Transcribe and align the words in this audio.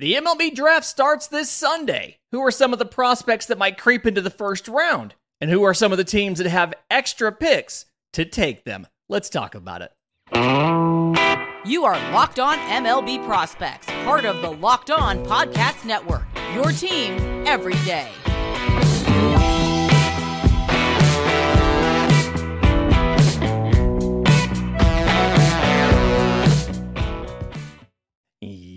The 0.00 0.14
MLB 0.14 0.54
draft 0.54 0.86
starts 0.86 1.26
this 1.26 1.50
Sunday. 1.50 2.16
Who 2.32 2.40
are 2.40 2.50
some 2.50 2.72
of 2.72 2.78
the 2.78 2.86
prospects 2.86 3.44
that 3.44 3.58
might 3.58 3.76
creep 3.76 4.06
into 4.06 4.22
the 4.22 4.30
first 4.30 4.66
round? 4.66 5.14
And 5.42 5.50
who 5.50 5.62
are 5.62 5.74
some 5.74 5.92
of 5.92 5.98
the 5.98 6.04
teams 6.04 6.38
that 6.38 6.48
have 6.48 6.72
extra 6.90 7.30
picks 7.30 7.84
to 8.14 8.24
take 8.24 8.64
them? 8.64 8.86
Let's 9.10 9.28
talk 9.28 9.54
about 9.54 9.82
it. 9.82 9.92
You 11.66 11.84
are 11.84 12.12
Locked 12.12 12.38
On 12.38 12.56
MLB 12.56 13.26
Prospects, 13.26 13.88
part 14.04 14.24
of 14.24 14.40
the 14.40 14.50
Locked 14.50 14.90
On 14.90 15.22
Podcast 15.26 15.84
Network. 15.84 16.24
Your 16.54 16.72
team 16.72 17.46
every 17.46 17.74
day. 17.84 18.10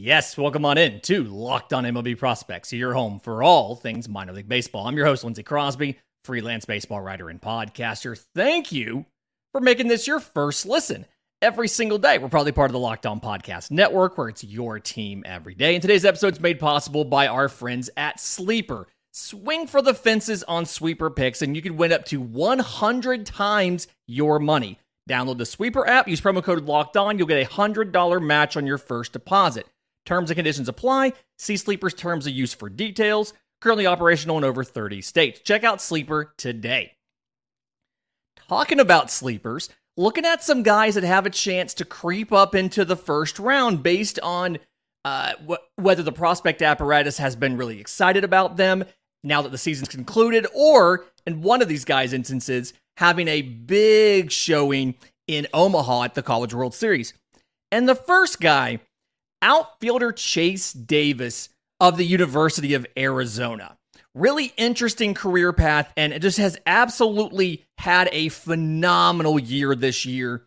Yes, 0.06 0.38
welcome 0.38 0.66
on 0.66 0.78
in 0.78 1.00
to 1.04 1.24
Locked 1.24 1.72
On 1.72 1.86
MLB 1.86 2.18
Prospects, 2.18 2.74
your 2.74 2.94
home 2.94 3.22
for 3.22 3.42
all 3.42 3.74
things 3.78 4.10
minor 4.10 4.34
league 4.34 4.50
baseball. 4.50 4.86
I'm 4.86 4.98
your 4.98 5.06
host, 5.06 5.24
Lindsay 5.24 5.44
Crosby, 5.44 5.98
freelance 6.26 6.66
baseball 6.66 7.00
writer 7.00 7.30
and 7.30 7.42
podcaster. 7.42 8.22
Thank 8.36 8.74
you 8.74 9.06
for 9.54 9.62
making 9.62 9.88
this 9.88 10.06
your 10.06 10.20
first 10.20 10.66
listen 10.66 11.06
every 11.42 11.70
single 11.70 11.98
day. 11.98 12.18
We're 12.18 12.28
probably 12.28 12.52
part 12.52 12.70
of 12.70 12.74
the 12.74 12.80
Locked 12.80 13.06
On 13.06 13.22
Podcast 13.22 13.72
Network, 13.72 14.18
where 14.18 14.28
it's 14.28 14.44
your 14.44 14.78
team 14.78 15.24
every 15.26 15.56
day. 15.56 15.74
And 15.74 15.82
today's 15.82 16.04
episode 16.04 16.34
is 16.34 16.42
made 16.42 16.60
possible 16.60 17.06
by 17.06 17.28
our 17.28 17.48
friends 17.48 17.90
at 17.96 18.20
Sleeper. 18.20 18.88
Swing 19.14 19.68
for 19.68 19.82
the 19.82 19.94
fences 19.94 20.44
on 20.44 20.66
Sleeper 20.66 21.12
picks, 21.12 21.42
and 21.42 21.56
you 21.56 21.62
can 21.62 21.78
win 21.78 21.94
up 21.94 22.04
to 22.08 22.20
100 22.20 23.26
times 23.26 23.88
your 24.06 24.38
money. 24.40 24.80
Download 25.10 25.38
the 25.38 25.46
Sleeper 25.46 25.88
app, 25.88 26.10
use 26.10 26.20
promo 26.20 26.44
code 26.44 26.66
Locked 26.66 26.98
On. 26.98 27.18
You'll 27.18 27.28
get 27.28 27.42
a 27.42 27.50
$100 27.50 28.22
match 28.22 28.58
on 28.58 28.68
your 28.68 28.78
first 28.78 29.14
deposit. 29.14 29.66
Terms 30.06 30.30
and 30.30 30.36
conditions 30.36 30.68
apply. 30.68 31.14
See 31.38 31.58
Sleeper's 31.58 31.94
terms 31.94 32.28
of 32.28 32.34
use 32.34 32.54
for 32.54 32.70
details. 32.70 33.34
Currently 33.62 33.88
operational 33.88 34.38
in 34.38 34.44
over 34.44 34.64
30 34.64 35.02
states. 35.02 35.40
Check 35.40 35.64
out 35.64 35.82
Sleeper 35.82 36.34
today. 36.38 36.94
Talking 38.50 38.80
about 38.80 39.10
sleepers, 39.10 39.70
looking 39.96 40.26
at 40.26 40.44
some 40.44 40.64
guys 40.64 40.96
that 40.96 41.04
have 41.04 41.26
a 41.26 41.30
chance 41.30 41.74
to 41.76 41.86
creep 41.86 42.34
up 42.34 42.54
into 42.54 42.84
the 42.84 42.98
first 42.98 43.40
round 43.40 43.82
based 43.82 44.20
on 44.22 44.58
uh, 45.06 45.34
wh- 45.48 45.80
whether 45.80 46.04
the 46.04 46.12
prospect 46.12 46.62
apparatus 46.62 47.18
has 47.18 47.36
been 47.36 47.56
really 47.56 47.80
excited 47.80 48.24
about 48.24 48.58
them 48.58 48.84
now 49.24 49.42
that 49.42 49.50
the 49.50 49.58
season's 49.58 49.90
concluded, 49.90 50.46
or 50.54 51.06
in 51.26 51.42
one 51.42 51.62
of 51.62 51.70
these 51.70 51.86
guys' 51.86 52.12
instances, 52.12 52.74
having 52.98 53.28
a 53.28 53.42
big 53.42 54.32
showing 54.32 54.96
in 55.28 55.48
Omaha 55.54 56.04
at 56.04 56.16
the 56.16 56.22
College 56.22 56.54
World 56.54 56.74
Series. 56.74 57.14
And 57.72 57.88
the 57.88 57.96
first 57.96 58.42
guy 58.42 58.80
outfielder 59.44 60.14
Chase 60.14 60.74
Davis 60.74 61.50
of 61.80 61.98
the 61.98 62.06
University 62.06 62.74
of 62.74 62.88
Arizona. 62.98 63.78
Really 64.16 64.54
interesting 64.58 65.14
career 65.14 65.52
path, 65.54 65.92
and 65.98 66.14
it 66.14 66.22
just 66.22 66.38
has 66.38 66.58
absolutely 66.66 67.66
had 67.78 68.10
a 68.12 68.30
phenomenal 68.30 69.38
year 69.38 69.76
this 69.76 70.06
year 70.06 70.44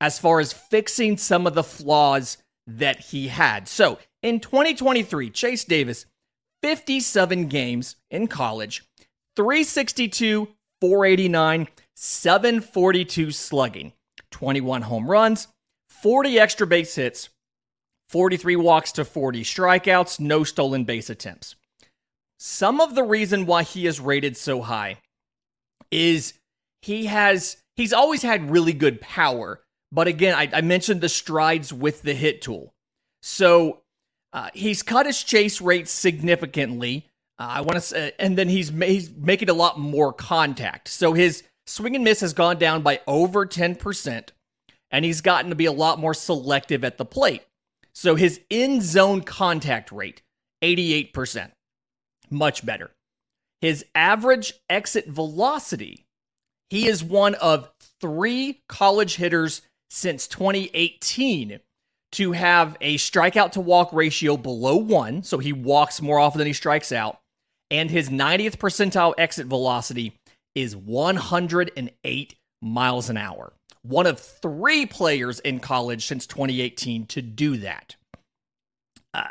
as 0.00 0.18
far 0.18 0.40
as 0.40 0.52
fixing 0.52 1.16
some 1.16 1.46
of 1.46 1.54
the 1.54 1.62
flaws 1.62 2.38
that 2.66 3.00
he 3.00 3.28
had. 3.28 3.68
So 3.68 3.98
in 4.22 4.40
2023, 4.40 5.30
Chase 5.30 5.64
Davis, 5.64 6.06
57 6.62 7.48
games 7.48 7.96
in 8.10 8.28
college, 8.28 8.84
362, 9.36 10.48
489, 10.80 11.68
742 11.96 13.30
slugging, 13.30 13.92
21 14.30 14.82
home 14.82 15.10
runs, 15.10 15.48
40 15.90 16.38
extra 16.38 16.66
base 16.66 16.94
hits, 16.94 17.28
43 18.08 18.56
walks 18.56 18.92
to 18.92 19.04
40 19.04 19.44
strikeouts, 19.44 20.18
no 20.18 20.44
stolen 20.44 20.84
base 20.84 21.10
attempts. 21.10 21.56
Some 22.38 22.80
of 22.80 22.94
the 22.94 23.02
reason 23.02 23.46
why 23.46 23.64
he 23.64 23.86
is 23.86 24.00
rated 24.00 24.36
so 24.36 24.62
high 24.62 24.98
is 25.90 26.34
he 26.82 27.06
has 27.06 27.56
he's 27.76 27.92
always 27.92 28.22
had 28.22 28.50
really 28.50 28.72
good 28.72 29.00
power, 29.00 29.60
but 29.90 30.06
again, 30.06 30.34
I, 30.34 30.48
I 30.52 30.60
mentioned 30.60 31.00
the 31.00 31.08
strides 31.08 31.72
with 31.72 32.02
the 32.02 32.14
hit 32.14 32.42
tool. 32.42 32.72
So 33.22 33.80
uh, 34.32 34.50
he's 34.54 34.82
cut 34.82 35.06
his 35.06 35.22
chase 35.22 35.60
rate 35.60 35.88
significantly. 35.88 37.06
Uh, 37.38 37.48
I 37.50 37.60
want 37.60 37.74
to 37.74 37.80
say, 37.80 38.12
and 38.18 38.38
then 38.38 38.48
he's 38.48 38.68
he's 38.68 39.10
making 39.10 39.50
a 39.50 39.54
lot 39.54 39.78
more 39.78 40.12
contact. 40.12 40.88
So 40.88 41.12
his 41.12 41.42
swing 41.66 41.94
and 41.94 42.04
miss 42.04 42.20
has 42.20 42.32
gone 42.32 42.58
down 42.58 42.82
by 42.82 43.00
over 43.06 43.46
10%, 43.46 44.28
and 44.90 45.04
he's 45.04 45.20
gotten 45.20 45.50
to 45.50 45.56
be 45.56 45.66
a 45.66 45.72
lot 45.72 45.98
more 45.98 46.14
selective 46.14 46.84
at 46.84 46.98
the 46.98 47.04
plate. 47.04 47.42
So 47.94 48.14
his 48.14 48.40
in 48.48 48.80
zone 48.80 49.22
contact 49.22 49.90
rate, 49.90 50.22
88%. 50.62 51.50
Much 52.30 52.64
better. 52.64 52.90
His 53.60 53.84
average 53.94 54.54
exit 54.70 55.08
velocity, 55.08 56.06
he 56.70 56.86
is 56.86 57.02
one 57.02 57.34
of 57.36 57.70
three 58.00 58.62
college 58.68 59.16
hitters 59.16 59.62
since 59.90 60.28
2018 60.28 61.60
to 62.12 62.32
have 62.32 62.76
a 62.80 62.96
strikeout 62.96 63.52
to 63.52 63.60
walk 63.60 63.92
ratio 63.92 64.36
below 64.36 64.76
one. 64.76 65.22
So 65.22 65.38
he 65.38 65.52
walks 65.52 66.00
more 66.00 66.18
often 66.18 66.38
than 66.38 66.46
he 66.46 66.52
strikes 66.52 66.92
out. 66.92 67.18
And 67.70 67.90
his 67.90 68.08
90th 68.08 68.56
percentile 68.56 69.14
exit 69.18 69.46
velocity 69.46 70.14
is 70.54 70.74
108 70.74 72.34
miles 72.62 73.10
an 73.10 73.16
hour 73.16 73.52
one 73.82 74.06
of 74.06 74.20
three 74.20 74.86
players 74.86 75.40
in 75.40 75.60
college 75.60 76.06
since 76.06 76.26
2018 76.26 77.06
to 77.06 77.22
do 77.22 77.56
that. 77.58 77.96
Uh, 79.14 79.28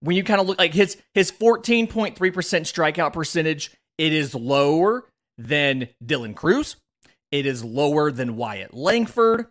when 0.00 0.16
you 0.16 0.24
kind 0.24 0.40
of 0.40 0.46
look 0.46 0.58
like 0.58 0.74
his 0.74 0.96
his 1.14 1.30
14.3% 1.30 2.16
strikeout 2.16 3.12
percentage, 3.12 3.70
it 3.98 4.12
is 4.12 4.34
lower 4.34 5.04
than 5.38 5.88
Dylan 6.04 6.34
Crews. 6.34 6.76
It 7.30 7.46
is 7.46 7.64
lower 7.64 8.10
than 8.10 8.36
Wyatt 8.36 8.74
Langford. 8.74 9.46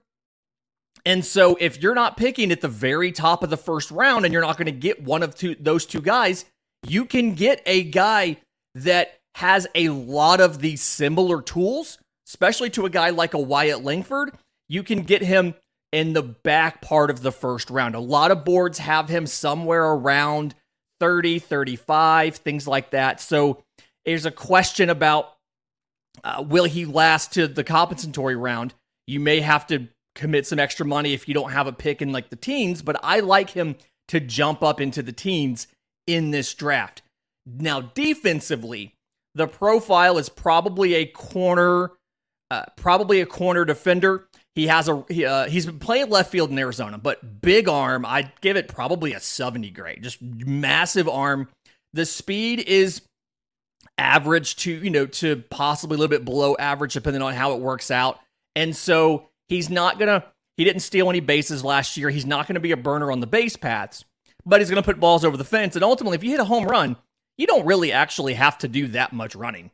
And 1.06 1.26
so 1.26 1.58
if 1.60 1.82
you're 1.82 1.96
not 1.96 2.18
picking 2.18 2.52
at 2.52 2.62
the 2.62 2.68
very 2.68 3.12
top 3.12 3.44
of 3.44 3.50
the 3.50 3.58
first 3.58 3.90
round 3.90 4.26
and 4.26 4.32
you're 4.32 4.44
not 4.44 4.58
going 4.58 4.68
to 4.68 4.72
get 4.72 5.02
one 5.02 5.24
of 5.24 5.36
two 5.36 5.56
those 5.56 5.86
two 5.86 6.02
guys, 6.02 6.46
you 6.86 7.06
can 7.06 7.34
get 7.34 7.62
a 7.66 7.84
guy 7.84 8.38
that 8.76 9.20
has 9.36 9.68
a 9.74 9.90
lot 9.90 10.42
of 10.42 10.60
these 10.60 10.82
similar 10.82 11.42
tools 11.42 11.98
especially 12.32 12.70
to 12.70 12.86
a 12.86 12.90
guy 12.90 13.10
like 13.10 13.34
a 13.34 13.40
Wyatt 13.40 13.84
Langford, 13.84 14.32
you 14.70 14.84
can 14.84 15.04
get 15.04 15.22
him 15.22 15.54
in 15.92 16.14
the 16.14 16.24
back 16.24 16.82
part 16.82 17.10
of 17.10 17.22
the 17.22 17.32
first 17.32 17.70
round. 17.70 17.94
A 17.94 18.00
lot 18.00 18.32
of 18.32 18.46
boards 18.46 18.78
have 18.78 19.10
him 19.10 19.28
somewhere 19.28 19.84
around 19.84 20.56
30, 21.02 21.40
35, 21.40 22.38
things 22.38 22.70
like 22.70 22.92
that. 22.92 23.20
So 23.20 23.62
there's 24.06 24.26
a 24.26 24.32
question 24.32 24.90
about 24.90 25.34
uh, 26.24 26.44
will 26.48 26.64
he 26.64 26.86
last 26.86 27.34
to 27.34 27.50
the 27.50 27.66
compensatory 27.66 28.38
round? 28.38 28.74
You 29.08 29.20
may 29.20 29.42
have 29.42 29.68
to 29.68 29.90
commit 30.16 30.48
some 30.48 30.60
extra 30.60 30.86
money 30.86 31.14
if 31.14 31.28
you 31.28 31.34
don't 31.34 31.52
have 31.52 31.68
a 31.68 31.74
pick 31.74 32.02
in 32.02 32.14
like 32.14 32.30
the 32.30 32.38
teens, 32.38 32.82
but 32.82 32.98
I 33.04 33.20
like 33.20 33.50
him 33.50 33.76
to 34.08 34.22
jump 34.22 34.64
up 34.64 34.80
into 34.80 35.04
the 35.04 35.12
teens 35.12 35.68
in 36.08 36.32
this 36.32 36.54
draft. 36.54 37.02
Now, 37.46 37.82
defensively, 37.82 38.96
the 39.36 39.48
profile 39.48 40.18
is 40.18 40.30
probably 40.30 40.94
a 40.94 41.06
corner 41.06 41.92
uh, 42.52 42.66
probably 42.76 43.22
a 43.22 43.26
corner 43.26 43.64
defender. 43.64 44.28
He 44.56 44.68
has 44.68 44.90
a 44.90 45.06
he, 45.08 45.26
uh, 45.26 45.46
he's 45.48 45.66
been 45.66 45.80
playing 45.80 46.10
left 46.10 46.30
field 46.30 46.52
in 46.52 46.60
Arizona, 46.60 46.98
but 46.98 47.42
big 47.42 47.70
arm. 47.70 48.06
I'd 48.06 48.34
give 48.42 48.58
it 48.58 48.68
probably 48.68 49.14
a 49.14 49.22
70 49.22 49.70
grade. 49.70 50.04
Just 50.04 50.22
massive 50.22 51.08
arm. 51.08 51.48
The 51.94 52.06
speed 52.06 52.60
is 52.60 53.04
average 53.98 54.58
to 54.58 54.72
you 54.72 54.90
know 54.90 55.06
to 55.06 55.44
possibly 55.50 55.96
a 55.96 56.00
little 56.00 56.10
bit 56.10 56.26
below 56.26 56.58
average 56.60 56.94
depending 56.94 57.22
on 57.22 57.34
how 57.34 57.54
it 57.54 57.62
works 57.62 57.90
out. 57.90 58.20
And 58.54 58.76
so 58.76 59.30
he's 59.48 59.70
not 59.70 59.98
gonna 59.98 60.26
he 60.58 60.66
didn't 60.66 60.82
steal 60.82 61.10
any 61.10 61.22
bases 61.22 61.64
last 61.64 61.96
year. 61.96 62.10
He's 62.10 62.26
not 62.26 62.48
gonna 62.48 62.60
be 62.60 62.74
a 62.74 62.78
burner 62.78 63.14
on 63.14 63.22
the 63.22 63.28
base 63.28 63.56
paths, 63.56 64.04
but 64.46 64.60
he's 64.60 64.70
gonna 64.70 64.84
put 64.84 65.00
balls 65.00 65.24
over 65.24 65.38
the 65.38 65.46
fence. 65.46 65.78
And 65.78 65.86
ultimately, 65.86 66.16
if 66.16 66.24
you 66.26 66.32
hit 66.32 66.42
a 66.42 66.46
home 66.46 66.66
run, 66.66 66.98
you 67.38 67.48
don't 67.48 67.66
really 67.66 67.94
actually 67.94 68.34
have 68.34 68.58
to 68.58 68.68
do 68.68 68.88
that 68.90 69.14
much 69.14 69.36
running. 69.36 69.72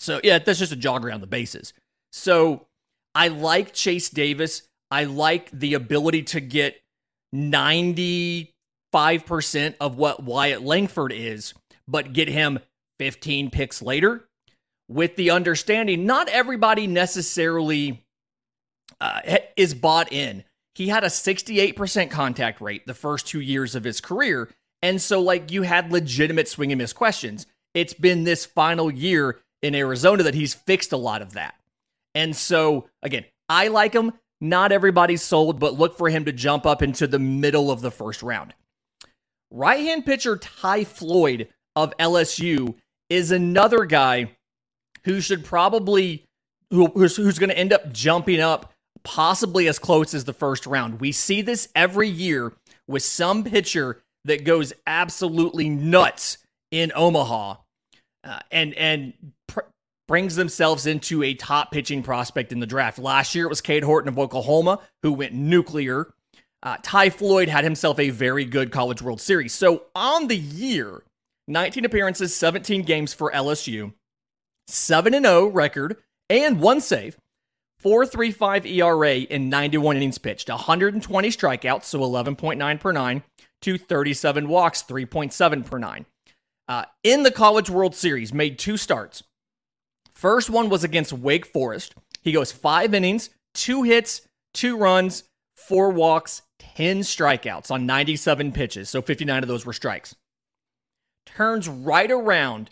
So 0.00 0.18
yeah, 0.24 0.38
that's 0.38 0.58
just 0.58 0.72
a 0.72 0.76
jog 0.76 1.04
around 1.04 1.20
the 1.20 1.26
bases. 1.26 1.74
So 2.12 2.66
I 3.14 3.28
like 3.28 3.72
Chase 3.72 4.10
Davis. 4.10 4.62
I 4.90 5.04
like 5.04 5.50
the 5.50 5.74
ability 5.74 6.22
to 6.24 6.40
get 6.40 6.80
95% 7.34 8.46
of 9.80 9.96
what 9.96 10.22
Wyatt 10.22 10.62
Langford 10.62 11.12
is, 11.12 11.54
but 11.86 12.12
get 12.12 12.28
him 12.28 12.58
15 12.98 13.50
picks 13.50 13.80
later 13.80 14.28
with 14.88 15.14
the 15.14 15.30
understanding 15.30 16.04
not 16.04 16.28
everybody 16.28 16.88
necessarily 16.88 18.04
uh, 19.00 19.20
is 19.56 19.72
bought 19.72 20.12
in. 20.12 20.44
He 20.74 20.88
had 20.88 21.04
a 21.04 21.08
68% 21.08 22.10
contact 22.10 22.60
rate 22.60 22.86
the 22.86 22.94
first 22.94 23.26
two 23.26 23.40
years 23.40 23.74
of 23.74 23.84
his 23.84 24.00
career. 24.00 24.50
And 24.82 25.00
so, 25.00 25.20
like, 25.20 25.52
you 25.52 25.62
had 25.62 25.92
legitimate 25.92 26.48
swing 26.48 26.72
and 26.72 26.78
miss 26.78 26.92
questions. 26.92 27.46
It's 27.74 27.94
been 27.94 28.24
this 28.24 28.46
final 28.46 28.90
year 28.90 29.40
in 29.62 29.74
Arizona 29.74 30.22
that 30.22 30.34
he's 30.34 30.54
fixed 30.54 30.92
a 30.92 30.96
lot 30.96 31.22
of 31.22 31.34
that. 31.34 31.54
And 32.14 32.34
so, 32.34 32.88
again, 33.02 33.24
I 33.48 33.68
like 33.68 33.94
him. 33.94 34.12
Not 34.40 34.72
everybody's 34.72 35.22
sold, 35.22 35.58
but 35.58 35.78
look 35.78 35.98
for 35.98 36.08
him 36.08 36.24
to 36.24 36.32
jump 36.32 36.64
up 36.64 36.82
into 36.82 37.06
the 37.06 37.18
middle 37.18 37.70
of 37.70 37.82
the 37.82 37.90
first 37.90 38.22
round. 38.22 38.54
Right 39.50 39.80
hand 39.80 40.06
pitcher 40.06 40.36
Ty 40.36 40.84
Floyd 40.84 41.48
of 41.76 41.96
LSU 41.98 42.76
is 43.08 43.30
another 43.30 43.84
guy 43.84 44.36
who 45.04 45.20
should 45.20 45.44
probably 45.44 46.24
who, 46.70 46.86
who's, 46.86 47.16
who's 47.16 47.38
going 47.38 47.50
to 47.50 47.58
end 47.58 47.72
up 47.72 47.92
jumping 47.92 48.40
up 48.40 48.72
possibly 49.02 49.66
as 49.66 49.78
close 49.78 50.14
as 50.14 50.24
the 50.24 50.32
first 50.32 50.66
round. 50.66 51.00
We 51.00 51.12
see 51.12 51.42
this 51.42 51.68
every 51.74 52.08
year 52.08 52.52
with 52.86 53.02
some 53.02 53.44
pitcher 53.44 54.02
that 54.24 54.44
goes 54.44 54.72
absolutely 54.86 55.68
nuts 55.68 56.38
in 56.70 56.92
Omaha 56.94 57.56
uh, 58.24 58.38
and 58.50 58.74
and 58.74 59.12
pr- 59.48 59.60
brings 60.10 60.34
themselves 60.34 60.88
into 60.88 61.22
a 61.22 61.34
top 61.34 61.70
pitching 61.70 62.02
prospect 62.02 62.50
in 62.50 62.58
the 62.58 62.66
draft. 62.66 62.98
Last 62.98 63.32
year 63.32 63.44
it 63.44 63.48
was 63.48 63.60
Cade 63.60 63.84
Horton 63.84 64.08
of 64.08 64.18
Oklahoma 64.18 64.80
who 65.04 65.12
went 65.12 65.34
nuclear. 65.34 66.12
Uh, 66.64 66.78
Ty 66.82 67.10
Floyd 67.10 67.48
had 67.48 67.62
himself 67.62 67.96
a 68.00 68.10
very 68.10 68.44
good 68.44 68.72
College 68.72 69.02
World 69.02 69.20
Series. 69.20 69.52
So 69.52 69.84
on 69.94 70.26
the 70.26 70.36
year, 70.36 71.04
19 71.46 71.84
appearances, 71.84 72.34
17 72.34 72.82
games 72.82 73.14
for 73.14 73.30
LSU, 73.30 73.92
7 74.66 75.12
0 75.12 75.46
record, 75.46 75.96
and 76.28 76.60
one 76.60 76.80
save. 76.80 77.16
4.35 77.80 78.66
ERA 78.66 79.14
in 79.14 79.48
91 79.48 79.96
innings 79.96 80.18
pitched, 80.18 80.48
120 80.48 81.28
strikeouts, 81.28 81.84
so 81.84 82.00
11.9 82.00 82.80
per 82.80 82.90
nine, 82.90 83.22
to 83.62 83.78
37 83.78 84.48
walks, 84.48 84.82
3.7 84.82 85.64
per 85.64 85.78
nine. 85.78 86.04
Uh, 86.66 86.86
in 87.04 87.22
the 87.22 87.30
College 87.30 87.70
World 87.70 87.94
Series, 87.94 88.34
made 88.34 88.58
two 88.58 88.76
starts. 88.76 89.22
First 90.20 90.50
one 90.50 90.68
was 90.68 90.84
against 90.84 91.14
Wake 91.14 91.46
Forest. 91.46 91.94
He 92.20 92.32
goes 92.32 92.52
five 92.52 92.92
innings, 92.92 93.30
two 93.54 93.84
hits, 93.84 94.20
two 94.52 94.76
runs, 94.76 95.24
four 95.56 95.88
walks, 95.88 96.42
10 96.58 96.98
strikeouts 97.00 97.70
on 97.70 97.86
97 97.86 98.52
pitches. 98.52 98.90
So 98.90 99.00
59 99.00 99.42
of 99.42 99.48
those 99.48 99.64
were 99.64 99.72
strikes. 99.72 100.14
Turns 101.24 101.70
right 101.70 102.10
around 102.10 102.68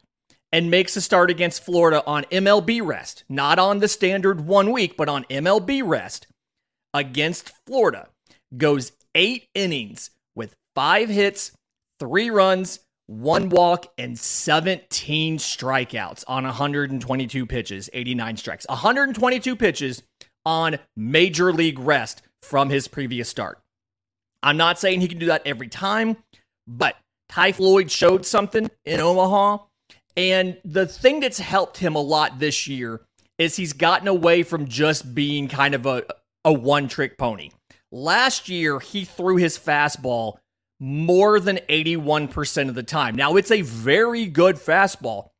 and 0.52 0.70
makes 0.70 0.94
a 0.98 1.00
start 1.00 1.30
against 1.30 1.64
Florida 1.64 2.04
on 2.06 2.24
MLB 2.24 2.86
rest, 2.86 3.24
not 3.30 3.58
on 3.58 3.78
the 3.78 3.88
standard 3.88 4.42
one 4.42 4.70
week, 4.70 4.98
but 4.98 5.08
on 5.08 5.24
MLB 5.30 5.80
rest 5.82 6.26
against 6.92 7.52
Florida. 7.64 8.08
Goes 8.58 8.92
eight 9.14 9.48
innings 9.54 10.10
with 10.36 10.54
five 10.74 11.08
hits, 11.08 11.52
three 11.98 12.28
runs, 12.28 12.80
one 13.08 13.48
walk, 13.48 13.86
and 13.96 14.18
17 14.18 15.38
strikeouts 15.38 16.24
on 16.28 16.44
122 16.44 17.46
pitches, 17.46 17.90
89 17.92 18.36
strikes. 18.36 18.66
122 18.68 19.56
pitches 19.56 20.02
on 20.44 20.78
major 20.96 21.52
league 21.52 21.78
rest 21.78 22.22
from 22.42 22.68
his 22.68 22.86
previous 22.86 23.28
start. 23.28 23.58
I'm 24.42 24.58
not 24.58 24.78
saying 24.78 25.00
he 25.00 25.08
can 25.08 25.18
do 25.18 25.26
that 25.26 25.42
every 25.46 25.68
time, 25.68 26.18
but 26.66 26.96
Ty 27.30 27.52
Floyd 27.52 27.90
showed 27.90 28.24
something 28.24 28.70
in 28.84 29.00
Omaha. 29.00 29.64
And 30.16 30.58
the 30.64 30.86
thing 30.86 31.20
that's 31.20 31.38
helped 31.38 31.78
him 31.78 31.94
a 31.94 32.00
lot 32.00 32.38
this 32.38 32.68
year 32.68 33.00
is 33.38 33.56
he's 33.56 33.72
gotten 33.72 34.06
away 34.06 34.42
from 34.42 34.66
just 34.66 35.14
being 35.14 35.48
kind 35.48 35.74
of 35.74 35.86
a, 35.86 36.04
a 36.44 36.52
one 36.52 36.88
trick 36.88 37.16
pony. 37.16 37.50
Last 37.90 38.48
year, 38.48 38.80
he 38.80 39.04
threw 39.04 39.36
his 39.36 39.58
fastball 39.58 40.38
more 40.80 41.40
than 41.40 41.58
81% 41.68 42.68
of 42.68 42.74
the 42.74 42.82
time. 42.82 43.16
Now, 43.16 43.36
it's 43.36 43.50
a 43.50 43.62
very 43.62 44.26
good 44.26 44.56
fastball. 44.56 45.30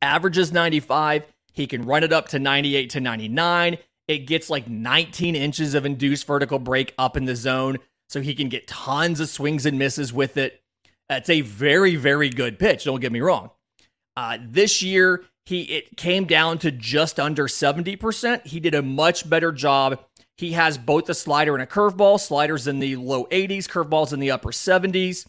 Averages 0.00 0.52
95. 0.52 1.24
He 1.52 1.66
can 1.66 1.84
run 1.84 2.02
it 2.02 2.12
up 2.12 2.28
to 2.28 2.38
98 2.38 2.90
to 2.90 3.00
99. 3.00 3.78
It 4.08 4.26
gets 4.26 4.50
like 4.50 4.68
19 4.68 5.36
inches 5.36 5.74
of 5.74 5.86
induced 5.86 6.26
vertical 6.26 6.58
break 6.58 6.94
up 6.98 7.16
in 7.16 7.24
the 7.24 7.36
zone 7.36 7.78
so 8.08 8.20
he 8.20 8.34
can 8.34 8.48
get 8.48 8.66
tons 8.66 9.20
of 9.20 9.28
swings 9.28 9.64
and 9.66 9.78
misses 9.78 10.12
with 10.12 10.36
it. 10.36 10.62
It's 11.08 11.30
a 11.30 11.42
very, 11.42 11.96
very 11.96 12.28
good 12.28 12.58
pitch. 12.58 12.84
Don't 12.84 13.00
get 13.00 13.12
me 13.12 13.20
wrong. 13.20 13.50
Uh, 14.16 14.38
this 14.40 14.82
year, 14.82 15.24
he 15.46 15.62
it 15.62 15.96
came 15.96 16.24
down 16.24 16.58
to 16.58 16.70
just 16.70 17.20
under 17.20 17.46
70%. 17.46 18.46
He 18.46 18.60
did 18.60 18.74
a 18.74 18.82
much 18.82 19.28
better 19.28 19.52
job. 19.52 20.00
He 20.36 20.52
has 20.52 20.78
both 20.78 21.08
a 21.08 21.14
slider 21.14 21.54
and 21.54 21.62
a 21.62 21.66
curveball. 21.66 22.20
Sliders 22.20 22.66
in 22.66 22.80
the 22.80 22.96
low 22.96 23.24
80s, 23.26 23.66
curveballs 23.66 24.12
in 24.12 24.20
the 24.20 24.30
upper 24.30 24.50
70s. 24.50 25.26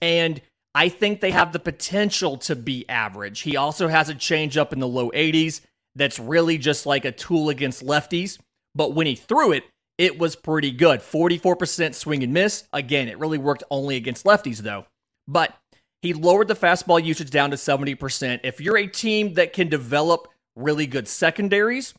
And 0.00 0.40
I 0.74 0.88
think 0.88 1.20
they 1.20 1.32
have 1.32 1.52
the 1.52 1.58
potential 1.58 2.36
to 2.38 2.56
be 2.56 2.88
average. 2.88 3.40
He 3.40 3.56
also 3.56 3.88
has 3.88 4.08
a 4.08 4.14
changeup 4.14 4.72
in 4.72 4.80
the 4.80 4.88
low 4.88 5.10
80s 5.10 5.60
that's 5.94 6.18
really 6.18 6.58
just 6.58 6.86
like 6.86 7.04
a 7.04 7.12
tool 7.12 7.48
against 7.48 7.84
lefties. 7.84 8.38
But 8.74 8.94
when 8.94 9.06
he 9.06 9.14
threw 9.14 9.52
it, 9.52 9.64
it 9.98 10.18
was 10.18 10.36
pretty 10.36 10.70
good. 10.70 11.00
44% 11.00 11.94
swing 11.94 12.22
and 12.22 12.32
miss. 12.32 12.64
Again, 12.72 13.08
it 13.08 13.18
really 13.18 13.38
worked 13.38 13.64
only 13.70 13.96
against 13.96 14.24
lefties, 14.24 14.58
though. 14.58 14.86
But 15.26 15.54
he 16.00 16.12
lowered 16.14 16.48
the 16.48 16.54
fastball 16.54 17.04
usage 17.04 17.30
down 17.30 17.50
to 17.50 17.56
70%. 17.56 18.40
If 18.44 18.60
you're 18.60 18.78
a 18.78 18.86
team 18.86 19.34
that 19.34 19.52
can 19.52 19.68
develop 19.68 20.28
really 20.54 20.86
good 20.86 21.08
secondaries, 21.08 21.92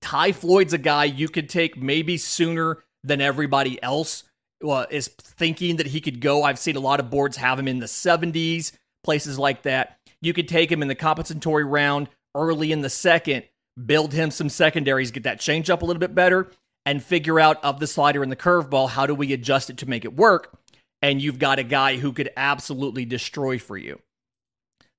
Ty 0.00 0.32
Floyd's 0.32 0.72
a 0.72 0.78
guy 0.78 1.04
you 1.04 1.28
could 1.28 1.48
take 1.48 1.76
maybe 1.76 2.16
sooner 2.16 2.82
than 3.02 3.20
everybody 3.20 3.82
else 3.82 4.24
uh, 4.66 4.86
is 4.90 5.08
thinking 5.08 5.76
that 5.76 5.88
he 5.88 6.00
could 6.00 6.20
go. 6.20 6.42
I've 6.42 6.58
seen 6.58 6.76
a 6.76 6.80
lot 6.80 7.00
of 7.00 7.10
boards 7.10 7.36
have 7.36 7.58
him 7.58 7.68
in 7.68 7.80
the 7.80 7.86
70s, 7.86 8.72
places 9.02 9.38
like 9.38 9.62
that. 9.62 9.98
You 10.22 10.32
could 10.32 10.48
take 10.48 10.72
him 10.72 10.82
in 10.82 10.88
the 10.88 10.94
compensatory 10.94 11.64
round 11.64 12.08
early 12.34 12.72
in 12.72 12.80
the 12.80 12.90
second, 12.90 13.44
build 13.84 14.12
him 14.12 14.30
some 14.30 14.48
secondaries, 14.48 15.10
get 15.10 15.24
that 15.24 15.40
change 15.40 15.68
up 15.68 15.82
a 15.82 15.84
little 15.84 16.00
bit 16.00 16.14
better, 16.14 16.50
and 16.86 17.02
figure 17.02 17.38
out 17.38 17.62
of 17.62 17.80
the 17.80 17.86
slider 17.86 18.22
and 18.22 18.32
the 18.32 18.36
curveball, 18.36 18.90
how 18.90 19.06
do 19.06 19.14
we 19.14 19.32
adjust 19.32 19.70
it 19.70 19.78
to 19.78 19.88
make 19.88 20.04
it 20.04 20.16
work? 20.16 20.58
And 21.02 21.20
you've 21.20 21.38
got 21.38 21.58
a 21.58 21.64
guy 21.64 21.96
who 21.96 22.12
could 22.12 22.30
absolutely 22.36 23.04
destroy 23.04 23.58
for 23.58 23.76
you. 23.76 24.00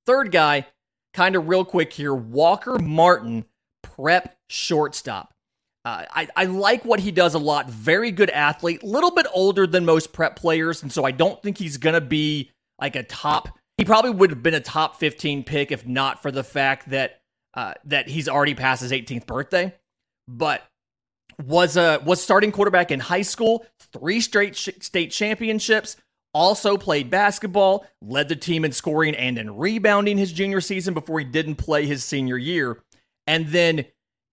Third 0.05 0.31
guy, 0.31 0.67
kind 1.13 1.35
of 1.35 1.47
real 1.47 1.65
quick 1.65 1.93
here 1.93 2.13
Walker 2.13 2.77
Martin, 2.77 3.45
prep 3.85 4.35
shortstop. 4.49 5.33
Uh, 5.85 6.03
I, 6.09 6.27
I 6.35 6.45
like 6.45 6.83
what 6.83 6.99
he 6.99 7.11
does 7.11 7.35
a 7.35 7.39
lot. 7.39 7.69
Very 7.69 8.11
good 8.11 8.31
athlete, 8.31 8.83
little 8.83 9.11
bit 9.11 9.27
older 9.33 9.67
than 9.67 9.85
most 9.85 10.13
prep 10.13 10.35
players. 10.35 10.81
And 10.81 10.91
so 10.91 11.03
I 11.05 11.11
don't 11.11 11.41
think 11.43 11.59
he's 11.59 11.77
to 11.93 12.01
be 12.01 12.51
like 12.81 12.95
a 12.95 13.03
top. 13.03 13.49
He 13.77 13.85
probably 13.85 14.11
would 14.11 14.31
have 14.31 14.41
been 14.41 14.55
a 14.55 14.61
top 14.61 14.99
15 14.99 15.43
pick 15.43 15.71
if 15.71 15.85
not 15.85 16.21
for 16.23 16.31
the 16.31 16.43
fact 16.43 16.89
that 16.89 17.21
uh, 17.53 17.75
that 17.85 18.07
he's 18.07 18.27
already 18.27 18.55
past 18.55 18.81
his 18.81 18.91
18th 18.91 19.27
birthday. 19.27 19.73
But 20.27 20.63
was 21.43 21.77
a 21.77 22.01
was 22.03 22.21
starting 22.21 22.51
quarterback 22.51 22.91
in 22.91 22.99
high 22.99 23.21
school, 23.21 23.65
three 23.93 24.21
straight 24.21 24.55
sh- 24.55 24.69
state 24.79 25.11
championships. 25.11 25.97
Also 26.33 26.75
played 26.75 27.09
basketball, 27.09 27.85
led 28.01 28.27
the 28.27 28.35
team 28.35 28.65
in 28.65 28.73
scoring 28.73 29.15
and 29.15 29.37
in 29.37 29.55
rebounding 29.55 30.17
his 30.17 30.33
junior 30.33 30.59
season 30.59 30.93
before 30.93 31.19
he 31.19 31.25
didn't 31.25 31.55
play 31.55 31.85
his 31.85 32.03
senior 32.03 32.37
year. 32.37 32.83
And 33.27 33.47
then 33.47 33.85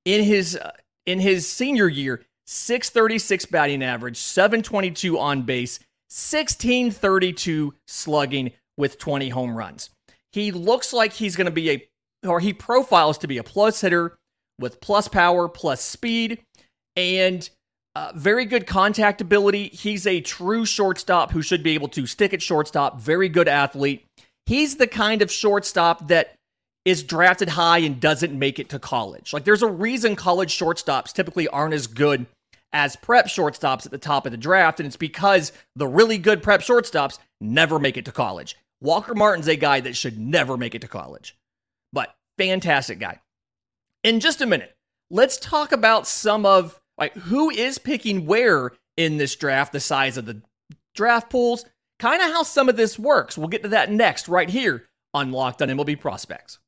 in 0.04 0.24
his 0.24 0.56
uh, 0.56 0.72
in 1.06 1.20
his 1.20 1.48
senior 1.48 1.88
year, 1.88 2.22
636 2.46 3.46
batting 3.46 3.82
average, 3.82 4.18
722 4.18 5.18
on 5.18 5.42
base, 5.42 5.78
1632 6.08 7.74
slugging 7.86 8.52
with 8.76 8.98
20 8.98 9.30
home 9.30 9.56
runs. 9.56 9.90
He 10.32 10.50
looks 10.50 10.92
like 10.92 11.12
he's 11.12 11.36
going 11.36 11.46
to 11.46 11.50
be 11.50 11.70
a 11.70 11.88
or 12.26 12.40
he 12.40 12.52
profiles 12.52 13.18
to 13.18 13.26
be 13.26 13.38
a 13.38 13.42
plus 13.42 13.80
hitter 13.80 14.16
with 14.58 14.80
plus 14.80 15.08
power, 15.08 15.48
plus 15.48 15.82
speed, 15.82 16.42
and 16.96 17.48
uh, 17.94 18.12
very 18.14 18.44
good 18.44 18.66
contact 18.66 19.20
ability. 19.20 19.68
He's 19.68 20.06
a 20.06 20.20
true 20.20 20.64
shortstop 20.64 21.32
who 21.32 21.42
should 21.42 21.62
be 21.62 21.74
able 21.74 21.88
to 21.88 22.06
stick 22.06 22.32
at 22.32 22.40
shortstop. 22.40 23.00
Very 23.00 23.28
good 23.28 23.48
athlete. 23.48 24.06
He's 24.46 24.76
the 24.76 24.86
kind 24.86 25.22
of 25.22 25.30
shortstop 25.30 26.08
that 26.08 26.34
is 26.84 27.02
drafted 27.02 27.50
high 27.50 27.78
and 27.78 28.00
doesn't 28.00 28.36
make 28.36 28.58
it 28.58 28.68
to 28.70 28.78
college. 28.78 29.32
Like 29.32 29.44
there's 29.44 29.62
a 29.62 29.68
reason 29.68 30.16
college 30.16 30.56
shortstops 30.56 31.12
typically 31.12 31.48
aren't 31.48 31.74
as 31.74 31.86
good 31.86 32.26
as 32.72 32.96
prep 32.96 33.26
shortstops 33.26 33.84
at 33.84 33.92
the 33.92 33.98
top 33.98 34.26
of 34.26 34.32
the 34.32 34.38
draft, 34.38 34.80
and 34.80 34.86
it's 34.86 34.96
because 34.96 35.52
the 35.76 35.86
really 35.86 36.18
good 36.18 36.42
prep 36.42 36.60
shortstops 36.60 37.18
never 37.40 37.78
make 37.78 37.96
it 37.96 38.04
to 38.06 38.12
college. 38.12 38.56
Walker 38.80 39.14
Martin's 39.14 39.48
a 39.48 39.56
guy 39.56 39.80
that 39.80 39.94
should 39.94 40.18
never 40.18 40.56
make 40.56 40.74
it 40.74 40.80
to 40.80 40.88
college, 40.88 41.36
but 41.92 42.14
fantastic 42.38 42.98
guy. 42.98 43.20
In 44.02 44.18
just 44.18 44.40
a 44.40 44.46
minute, 44.46 44.74
let's 45.10 45.36
talk 45.38 45.70
about 45.70 46.06
some 46.06 46.44
of 46.44 46.80
like 46.98 47.14
who 47.14 47.50
is 47.50 47.78
picking 47.78 48.26
where 48.26 48.72
in 48.96 49.18
this 49.18 49.36
draft, 49.36 49.72
the 49.72 49.80
size 49.80 50.16
of 50.16 50.26
the 50.26 50.42
draft 50.94 51.30
pools, 51.30 51.64
kind 51.98 52.20
of 52.22 52.30
how 52.30 52.42
some 52.42 52.68
of 52.68 52.76
this 52.76 52.98
works. 52.98 53.38
We'll 53.38 53.48
get 53.48 53.62
to 53.62 53.68
that 53.68 53.90
next, 53.90 54.28
right 54.28 54.50
here 54.50 54.88
on 55.14 55.30
Locked 55.30 55.62
on 55.62 55.68
MLB 55.68 56.00
Prospects. 56.00 56.58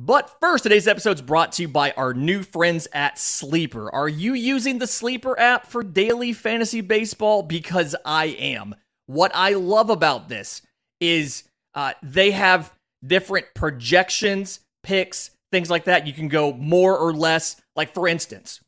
But 0.00 0.38
first, 0.38 0.62
today's 0.62 0.86
episode 0.86 1.16
is 1.16 1.22
brought 1.22 1.50
to 1.52 1.62
you 1.62 1.68
by 1.68 1.90
our 1.90 2.14
new 2.14 2.44
friends 2.44 2.86
at 2.92 3.18
Sleeper. 3.18 3.92
Are 3.92 4.08
you 4.08 4.32
using 4.32 4.78
the 4.78 4.86
Sleeper 4.86 5.36
app 5.40 5.66
for 5.66 5.82
daily 5.82 6.32
fantasy 6.32 6.82
baseball? 6.82 7.42
Because 7.42 7.96
I 8.04 8.26
am. 8.26 8.76
What 9.06 9.32
I 9.34 9.54
love 9.54 9.90
about 9.90 10.28
this 10.28 10.62
is 11.00 11.42
uh, 11.74 11.94
they 12.00 12.30
have 12.30 12.72
different 13.04 13.46
projections, 13.56 14.60
picks, 14.84 15.30
things 15.50 15.68
like 15.68 15.86
that. 15.86 16.06
You 16.06 16.12
can 16.12 16.28
go 16.28 16.52
more 16.52 16.96
or 16.96 17.12
less. 17.12 17.60
Like, 17.74 17.92
for 17.92 18.06
instance, 18.06 18.60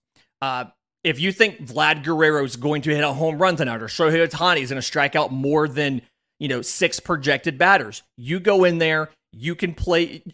uh, 0.43 0.65
if 1.05 1.21
you 1.21 1.31
think 1.31 1.61
Vlad 1.61 2.03
Guerrero 2.03 2.43
is 2.43 2.57
going 2.57 2.83
to 2.83 2.91
hit 2.91 3.05
a 3.05 3.13
home 3.13 3.41
run 3.41 3.55
tonight 3.55 3.83
or 3.83 3.87
Shohei 3.87 4.27
Ohtani 4.27 4.63
is 4.63 4.71
going 4.71 4.83
to 4.83 4.83
strike 4.83 5.15
out 5.15 5.31
more 5.31 5.69
than, 5.69 6.03
you 6.41 6.49
know, 6.49 6.61
six 6.61 6.99
projected 6.99 7.57
batters, 7.57 8.03
you 8.17 8.41
go 8.41 8.65
in 8.65 8.79
there, 8.79 9.11
you 9.33 9.55
can 9.55 9.75
play, 9.75 10.25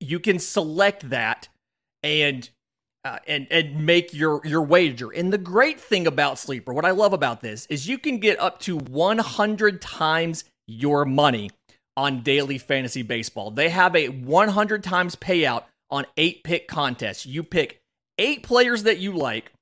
you 0.00 0.20
can 0.20 0.38
select 0.38 1.10
that 1.10 1.48
and 2.02 2.48
uh, 3.04 3.18
and 3.26 3.46
and 3.50 3.86
make 3.86 4.12
your 4.12 4.40
your 4.44 4.62
wager. 4.62 5.10
And 5.10 5.32
the 5.32 5.38
great 5.38 5.80
thing 5.80 6.06
about 6.06 6.38
Sleeper, 6.38 6.72
what 6.72 6.84
I 6.84 6.90
love 6.90 7.12
about 7.12 7.40
this 7.40 7.66
is 7.66 7.88
you 7.88 7.98
can 7.98 8.18
get 8.18 8.38
up 8.40 8.58
to 8.60 8.78
100 8.78 9.80
times 9.80 10.44
your 10.66 11.04
money 11.04 11.50
on 11.96 12.22
daily 12.22 12.58
fantasy 12.58 13.02
baseball. 13.02 13.50
They 13.50 13.68
have 13.68 13.94
a 13.96 14.08
100 14.08 14.82
times 14.82 15.16
payout 15.16 15.64
on 15.90 16.06
8 16.16 16.44
pick 16.44 16.68
contests. 16.68 17.24
You 17.26 17.42
pick 17.42 17.80
8 18.18 18.42
players 18.42 18.82
that 18.82 18.98
you 18.98 19.12
like, 19.12 19.52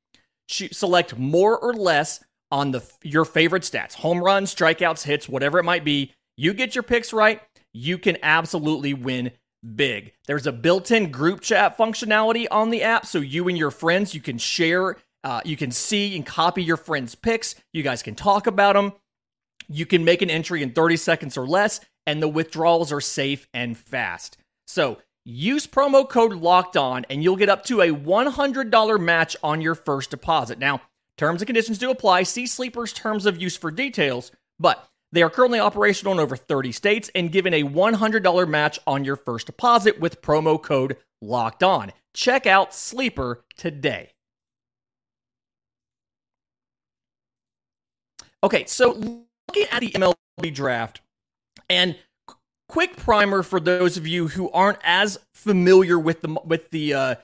select 0.49 1.19
more 1.19 1.59
or 1.59 1.75
less 1.75 2.25
on 2.51 2.71
the 2.71 2.83
your 3.03 3.25
favorite 3.25 3.63
stats. 3.63 3.95
Home 3.95 4.23
runs, 4.23 4.55
strikeouts, 4.55 5.05
hits, 5.05 5.29
whatever 5.29 5.59
it 5.59 5.65
might 5.65 5.85
be. 5.85 6.13
You 6.37 6.55
get 6.55 6.75
your 6.75 6.83
picks 6.83 7.13
right, 7.13 7.43
you 7.73 7.99
can 7.99 8.17
absolutely 8.23 8.95
win 8.95 9.33
big. 9.65 10.13
There's 10.27 10.47
a 10.47 10.53
built-in 10.53 11.11
group 11.11 11.41
chat 11.41 11.77
functionality 11.77 12.47
on 12.51 12.71
the 12.71 12.83
app, 12.83 13.07
so 13.07 13.19
you 13.19 13.49
and 13.49 13.57
your 13.57 13.71
friends 13.71 14.15
you 14.15 14.21
can 14.21 14.39
share, 14.39 14.97
uh, 15.23 15.41
you 15.45 15.57
can 15.57 15.71
see 15.71 16.15
and 16.15 16.25
copy 16.25 16.63
your 16.63 16.77
friends' 16.77 17.15
picks. 17.15 17.55
You 17.73 17.83
guys 17.83 18.03
can 18.03 18.15
talk 18.15 18.47
about 18.47 18.75
them. 18.75 18.93
You 19.69 19.87
can 19.87 20.05
make 20.05 20.21
an 20.23 20.31
entry 20.31 20.63
in 20.63 20.73
30 20.73 20.97
seconds 20.97 21.37
or 21.37 21.47
less, 21.47 21.81
and 22.07 22.23
the 22.23 22.29
withdrawals 22.29 22.93
are 22.93 23.01
safe 23.01 23.49
and 23.55 23.77
fast. 23.77 24.37
So 24.67 24.99
use 25.25 25.67
promo 25.67 26.09
code 26.09 26.35
Locked 26.35 26.77
On, 26.77 27.07
and 27.09 27.23
you'll 27.23 27.37
get 27.37 27.49
up 27.49 27.65
to 27.65 27.81
a 27.81 27.89
$100 27.89 29.01
match 29.01 29.37
on 29.43 29.63
your 29.63 29.75
first 29.75 30.11
deposit. 30.11 30.59
Now, 30.59 30.83
terms 31.17 31.41
and 31.41 31.47
conditions 31.47 31.79
do 31.79 31.91
apply. 31.91 32.25
See 32.25 32.47
Sleeper's 32.47 32.93
terms 32.93 33.25
of 33.25 33.41
use 33.41 33.57
for 33.57 33.71
details, 33.71 34.31
but 34.59 34.87
they 35.15 35.23
are 35.23 35.31
currently 35.31 35.61
operational 35.61 36.13
in 36.13 36.19
over 36.19 36.37
30 36.37 36.73
states 36.73 37.09
and 37.15 37.31
giving 37.31 37.53
a 37.53 37.63
$100 37.63 38.49
match 38.49 38.81
on 38.85 39.05
your 39.05 39.15
first 39.15 39.47
deposit 39.47 40.01
with 40.01 40.21
promo 40.21 40.61
code 40.61 40.97
locked 41.23 41.63
on. 41.63 41.93
Check 42.15 42.49
out 42.49 42.75
Sleeper 42.75 43.45
today. 43.57 44.11
Okay, 48.43 48.65
so 48.67 48.91
looking 48.91 49.67
at 49.71 49.81
the 49.81 49.93
MLB 49.93 50.53
draft, 50.53 51.01
and 51.71 51.97
quick 52.69 52.97
primer 52.97 53.45
for 53.45 53.61
those 53.61 53.97
of 53.97 54.09
you 54.09 54.29
who 54.29 54.51
aren't 54.51 54.79
as 54.83 55.21
familiar 55.33 55.97
with 55.97 56.23
the 56.23 56.37
with 56.45 56.71
the 56.71 56.93
uh, 56.93 57.15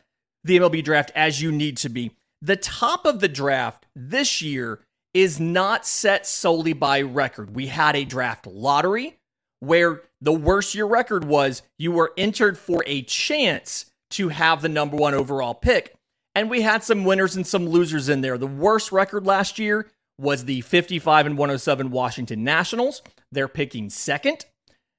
the 0.45 0.59
MLB 0.59 0.85
draft 0.85 1.11
as 1.17 1.43
you 1.43 1.51
need 1.51 1.77
to 1.79 1.89
be. 1.89 2.13
The 2.41 2.57
top 2.57 3.05
of 3.05 3.19
the 3.19 3.29
draft 3.29 3.85
this 3.97 4.41
year 4.41 4.81
is 5.13 5.41
not 5.41 5.87
set 5.87 6.27
solely 6.27 6.73
by 6.73 7.03
record. 7.03 7.55
We 7.55 7.67
had 7.67 7.97
a 7.97 8.05
draft 8.05 8.47
lottery 8.47 9.19
where 9.61 10.03
the 10.21 10.33
worse 10.33 10.75
your 10.75 10.87
record 10.87 11.25
was, 11.25 11.63
you 11.79 11.93
were 11.93 12.13
entered 12.17 12.59
for 12.59 12.83
a 12.87 13.03
chance 13.03 13.87
to 14.11 14.29
have 14.29 14.63
the 14.63 14.69
number 14.69 14.97
one 14.97 15.15
overall 15.15 15.55
pick. 15.55 15.95
And 16.35 16.49
we 16.49 16.63
had 16.63 16.83
some 16.83 17.05
winners 17.05 17.37
and 17.37 17.47
some 17.47 17.69
losers 17.69 18.09
in 18.09 18.21
there. 18.21 18.39
The 18.39 18.47
worst 18.47 18.93
record 18.93 19.27
last 19.27 19.59
year 19.59 19.91
was 20.19 20.45
the 20.45 20.61
55 20.63 21.27
and 21.27 21.39
107 21.39 21.91
Washington 21.91 22.45
Nationals. 22.45 23.03
They're 23.33 23.49
picking 23.49 23.91
second. 23.91 24.45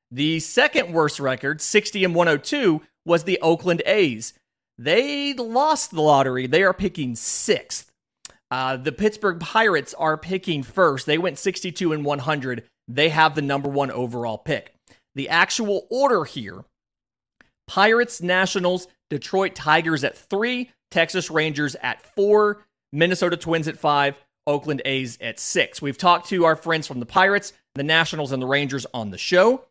The 0.10 0.40
second 0.40 0.92
worst 0.92 1.20
record, 1.20 1.62
60 1.62 2.04
and 2.04 2.16
102, 2.16 2.82
was 3.06 3.24
the 3.24 3.40
Oakland 3.42 3.82
A's. 3.86 4.34
They 4.78 5.34
lost 5.34 5.92
the 5.92 6.02
lottery. 6.02 6.48
They 6.48 6.64
are 6.64 6.74
picking 6.74 7.16
sixth. 7.16 7.91
Uh, 8.52 8.76
the 8.76 8.92
Pittsburgh 8.92 9.40
Pirates 9.40 9.94
are 9.94 10.18
picking 10.18 10.62
first. 10.62 11.06
They 11.06 11.18
went 11.18 11.40
62 11.40 11.94
and 11.94 12.04
100. 12.04 12.64
They 12.88 13.10
have 13.10 13.34
the 13.34 13.42
number 13.42 13.70
one 13.70 13.90
overall 13.90 14.38
pick. 14.38 14.76
The 15.16 15.30
actual 15.30 15.88
order 15.90 16.26
here 16.26 16.66
Pirates, 17.68 18.22
Nationals, 18.22 18.88
Detroit 19.10 19.56
Tigers 19.56 20.04
at 20.04 20.18
three, 20.18 20.72
Texas 20.90 21.32
Rangers 21.32 21.76
at 21.82 22.02
four, 22.02 22.66
Minnesota 22.92 23.38
Twins 23.38 23.70
at 23.70 23.78
five, 23.78 24.16
Oakland 24.46 24.82
A's 24.84 25.18
at 25.22 25.40
six. 25.40 25.82
We've 25.82 25.98
talked 25.98 26.28
to 26.30 26.44
our 26.44 26.58
friends 26.58 26.86
from 26.88 27.00
the 27.00 27.06
Pirates, 27.06 27.54
the 27.76 27.84
Nationals, 27.84 28.34
and 28.34 28.42
the 28.42 28.48
Rangers 28.48 28.86
on 28.94 29.12
the 29.12 29.18
show. 29.18 29.66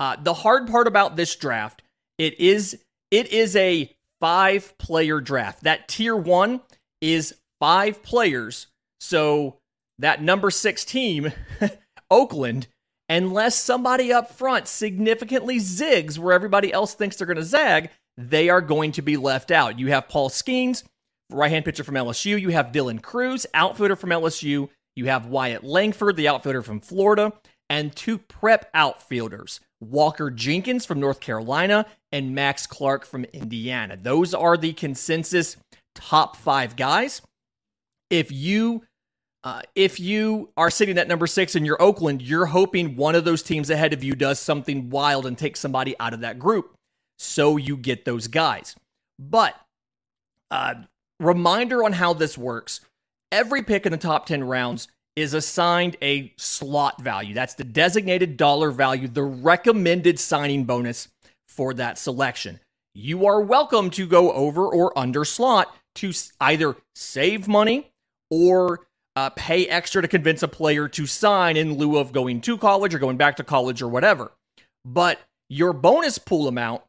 Uh, 0.00 0.16
the 0.20 0.34
hard 0.34 0.66
part 0.66 0.88
about 0.88 1.14
this 1.14 1.36
draft, 1.36 1.82
it 2.18 2.38
is 2.40 2.78
it 3.10 3.28
is 3.28 3.54
a 3.54 3.94
five 4.20 4.76
player 4.78 5.20
draft. 5.20 5.62
That 5.62 5.86
tier 5.86 6.16
one 6.16 6.60
is 7.00 7.34
five 7.60 8.02
players. 8.02 8.68
So 9.00 9.58
that 9.98 10.22
number 10.22 10.50
six 10.50 10.84
team, 10.84 11.32
Oakland, 12.10 12.68
unless 13.08 13.56
somebody 13.56 14.12
up 14.12 14.30
front 14.30 14.68
significantly 14.68 15.58
zigs 15.58 16.18
where 16.18 16.32
everybody 16.32 16.72
else 16.72 16.94
thinks 16.94 17.16
they're 17.16 17.26
going 17.26 17.36
to 17.36 17.42
zag, 17.42 17.90
they 18.16 18.48
are 18.48 18.60
going 18.60 18.92
to 18.92 19.02
be 19.02 19.16
left 19.16 19.50
out. 19.50 19.78
You 19.78 19.88
have 19.88 20.08
Paul 20.08 20.28
Skenes, 20.28 20.84
right 21.30 21.50
hand 21.50 21.64
pitcher 21.64 21.84
from 21.84 21.94
LSU. 21.94 22.40
You 22.40 22.50
have 22.50 22.72
Dylan 22.72 23.02
Crews, 23.02 23.46
outfielder 23.54 23.96
from 23.96 24.10
LSU. 24.10 24.68
You 24.96 25.06
have 25.06 25.26
Wyatt 25.26 25.62
Langford, 25.62 26.16
the 26.16 26.28
outfielder 26.28 26.62
from 26.62 26.80
Florida, 26.80 27.32
and 27.70 27.94
two 27.94 28.18
prep 28.18 28.68
outfielders, 28.74 29.60
Walker 29.80 30.30
Jenkins 30.30 30.84
from 30.84 30.98
North 30.98 31.20
Carolina 31.20 31.86
and 32.10 32.34
Max 32.34 32.66
Clark 32.66 33.04
from 33.06 33.24
Indiana. 33.26 33.96
Those 33.96 34.34
are 34.34 34.56
the 34.56 34.72
consensus 34.72 35.56
top 35.94 36.36
five 36.36 36.74
guys 36.76 37.22
if 38.10 38.32
you 38.32 38.82
uh, 39.44 39.62
if 39.74 40.00
you 40.00 40.50
are 40.56 40.70
sitting 40.70 40.98
at 40.98 41.06
number 41.08 41.26
six 41.26 41.54
and 41.54 41.64
you're 41.64 41.80
Oakland, 41.80 42.20
you're 42.20 42.46
hoping 42.46 42.96
one 42.96 43.14
of 43.14 43.24
those 43.24 43.42
teams 43.42 43.70
ahead 43.70 43.92
of 43.92 44.02
you 44.02 44.14
does 44.14 44.40
something 44.40 44.90
wild 44.90 45.26
and 45.26 45.38
takes 45.38 45.60
somebody 45.60 45.94
out 46.00 46.12
of 46.12 46.20
that 46.20 46.38
group, 46.38 46.74
so 47.18 47.56
you 47.56 47.76
get 47.76 48.04
those 48.04 48.26
guys. 48.26 48.74
But 49.18 49.54
uh, 50.50 50.74
reminder 51.20 51.84
on 51.84 51.92
how 51.92 52.14
this 52.14 52.36
works: 52.36 52.80
every 53.30 53.62
pick 53.62 53.86
in 53.86 53.92
the 53.92 53.98
top 53.98 54.26
ten 54.26 54.42
rounds 54.44 54.88
is 55.14 55.34
assigned 55.34 55.96
a 56.02 56.32
slot 56.36 57.00
value. 57.00 57.34
That's 57.34 57.54
the 57.54 57.64
designated 57.64 58.36
dollar 58.36 58.70
value, 58.70 59.08
the 59.08 59.22
recommended 59.22 60.18
signing 60.18 60.64
bonus 60.64 61.08
for 61.48 61.74
that 61.74 61.98
selection. 61.98 62.60
You 62.94 63.26
are 63.26 63.40
welcome 63.40 63.90
to 63.90 64.06
go 64.06 64.32
over 64.32 64.66
or 64.66 64.96
under 64.98 65.24
slot 65.24 65.74
to 65.96 66.12
either 66.40 66.76
save 66.94 67.48
money 67.48 67.90
or 68.30 68.86
uh, 69.16 69.30
pay 69.30 69.66
extra 69.66 70.02
to 70.02 70.08
convince 70.08 70.42
a 70.42 70.48
player 70.48 70.88
to 70.88 71.06
sign 71.06 71.56
in 71.56 71.74
lieu 71.74 71.98
of 71.98 72.12
going 72.12 72.40
to 72.40 72.56
college 72.56 72.94
or 72.94 72.98
going 72.98 73.16
back 73.16 73.36
to 73.36 73.44
college 73.44 73.82
or 73.82 73.88
whatever. 73.88 74.32
But 74.84 75.20
your 75.48 75.72
bonus 75.72 76.18
pool 76.18 76.46
amount 76.46 76.82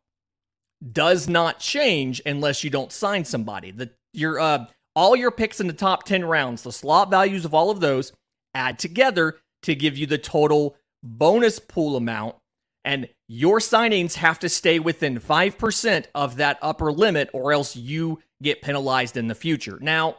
does 0.92 1.28
not 1.28 1.60
change 1.60 2.22
unless 2.26 2.64
you 2.64 2.70
don't 2.70 2.92
sign 2.92 3.26
somebody. 3.26 3.72
The 3.72 3.92
your 4.14 4.40
uh 4.40 4.66
all 4.96 5.16
your 5.16 5.32
picks 5.32 5.60
in 5.60 5.68
the 5.68 5.74
top 5.74 6.04
10 6.04 6.26
rounds, 6.26 6.64
the 6.64 6.72
slot 6.72 7.10
values 7.10 7.46
of 7.46 7.54
all 7.54 7.70
of 7.70 7.80
those 7.80 8.12
add 8.54 8.80
together 8.80 9.38
to 9.64 9.76
give 9.76 9.98
you 9.98 10.06
the 10.06 10.18
total 10.18 10.76
bonus 11.04 11.60
pool 11.60 11.96
amount 11.96 12.36
and 12.86 13.08
your 13.28 13.60
signings 13.60 14.16
have 14.16 14.40
to 14.40 14.50
stay 14.50 14.80
within 14.80 15.20
5% 15.20 16.06
of 16.16 16.38
that 16.38 16.58
upper 16.62 16.92
limit 16.92 17.30
or 17.34 17.52
else 17.54 17.76
you 17.76 18.20
get 18.42 18.62
penalized 18.62 19.18
in 19.18 19.28
the 19.28 19.36
future. 19.36 19.78
Now, 19.82 20.18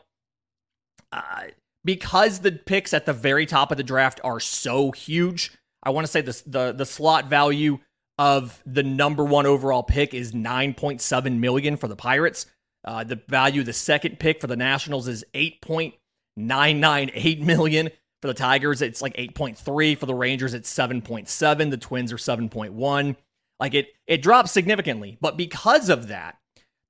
uh, 1.12 1.42
because 1.84 2.40
the 2.40 2.52
picks 2.52 2.92
at 2.92 3.06
the 3.06 3.12
very 3.12 3.46
top 3.46 3.70
of 3.70 3.76
the 3.76 3.82
draft 3.82 4.20
are 4.22 4.40
so 4.40 4.92
huge, 4.92 5.52
I 5.82 5.90
want 5.90 6.06
to 6.06 6.10
say 6.10 6.20
the, 6.20 6.42
the 6.46 6.72
the 6.72 6.86
slot 6.86 7.26
value 7.26 7.78
of 8.18 8.62
the 8.66 8.82
number 8.82 9.24
one 9.24 9.46
overall 9.46 9.82
pick 9.82 10.12
is 10.12 10.32
9.7 10.32 11.38
million 11.38 11.78
for 11.78 11.88
the 11.88 11.96
Pirates. 11.96 12.44
Uh, 12.84 13.02
the 13.02 13.20
value 13.28 13.60
of 13.60 13.66
the 13.66 13.72
second 13.72 14.18
pick 14.18 14.42
for 14.42 14.46
the 14.46 14.56
Nationals 14.56 15.08
is 15.08 15.24
8.998 15.34 17.40
million. 17.40 17.88
For 18.20 18.28
the 18.28 18.34
Tigers, 18.34 18.82
it's 18.82 19.00
like 19.00 19.16
8.3. 19.16 19.96
For 19.96 20.04
the 20.04 20.14
Rangers, 20.14 20.52
it's 20.52 20.70
7.7. 20.70 21.70
The 21.70 21.78
Twins 21.78 22.12
are 22.12 22.18
7.1. 22.18 23.16
Like 23.58 23.72
it, 23.72 23.88
it 24.06 24.20
drops 24.20 24.52
significantly. 24.52 25.16
But 25.22 25.38
because 25.38 25.88
of 25.88 26.08
that, 26.08 26.36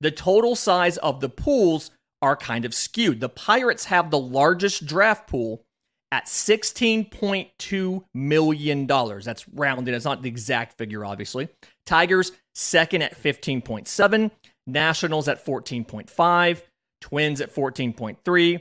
the 0.00 0.10
total 0.10 0.56
size 0.56 0.96
of 0.98 1.20
the 1.20 1.28
pools 1.28 1.92
are 2.22 2.36
kind 2.36 2.64
of 2.64 2.74
skewed. 2.74 3.20
The 3.20 3.28
Pirates 3.28 3.86
have 3.86 4.10
the 4.10 4.18
largest 4.18 4.86
draft 4.86 5.28
pool 5.28 5.64
at 6.12 6.26
$16.2 6.26 8.04
million. 8.14 8.86
That's 8.86 9.48
rounded. 9.48 9.94
It's 9.94 10.04
not 10.04 10.22
the 10.22 10.28
exact 10.28 10.76
figure, 10.76 11.04
obviously. 11.04 11.48
Tigers, 11.86 12.32
second 12.54 13.02
at 13.02 13.20
15.7. 13.20 14.30
Nationals 14.66 15.28
at 15.28 15.44
14.5. 15.44 16.62
Twins 17.00 17.40
at 17.40 17.54
14.3. 17.54 18.60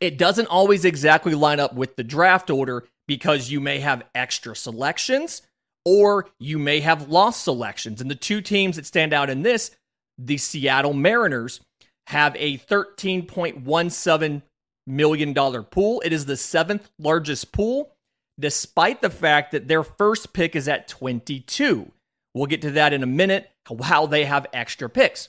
It 0.00 0.18
doesn't 0.18 0.46
always 0.46 0.84
exactly 0.84 1.34
line 1.34 1.60
up 1.60 1.74
with 1.74 1.96
the 1.96 2.04
draft 2.04 2.50
order 2.50 2.84
because 3.06 3.50
you 3.50 3.60
may 3.60 3.78
have 3.80 4.02
extra 4.14 4.56
selections 4.56 5.42
or 5.84 6.28
you 6.38 6.58
may 6.58 6.80
have 6.80 7.08
lost 7.08 7.44
selections. 7.44 8.00
And 8.00 8.10
the 8.10 8.16
two 8.16 8.40
teams 8.40 8.76
that 8.76 8.86
stand 8.86 9.12
out 9.12 9.30
in 9.30 9.42
this, 9.42 9.70
the 10.18 10.38
Seattle 10.38 10.94
Mariners, 10.94 11.60
have 12.08 12.36
a 12.36 12.58
$13.17 12.58 14.42
million 14.86 15.34
pool. 15.64 16.02
It 16.04 16.12
is 16.12 16.26
the 16.26 16.36
seventh 16.36 16.90
largest 16.98 17.52
pool, 17.52 17.92
despite 18.38 19.00
the 19.00 19.10
fact 19.10 19.52
that 19.52 19.68
their 19.68 19.82
first 19.82 20.32
pick 20.32 20.54
is 20.54 20.68
at 20.68 20.88
22. 20.88 21.90
We'll 22.34 22.46
get 22.46 22.62
to 22.62 22.72
that 22.72 22.92
in 22.92 23.02
a 23.02 23.06
minute, 23.06 23.50
how 23.82 24.06
they 24.06 24.24
have 24.24 24.46
extra 24.52 24.88
picks. 24.88 25.28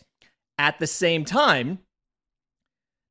At 0.57 0.79
the 0.79 0.87
same 0.87 1.23
time, 1.25 1.79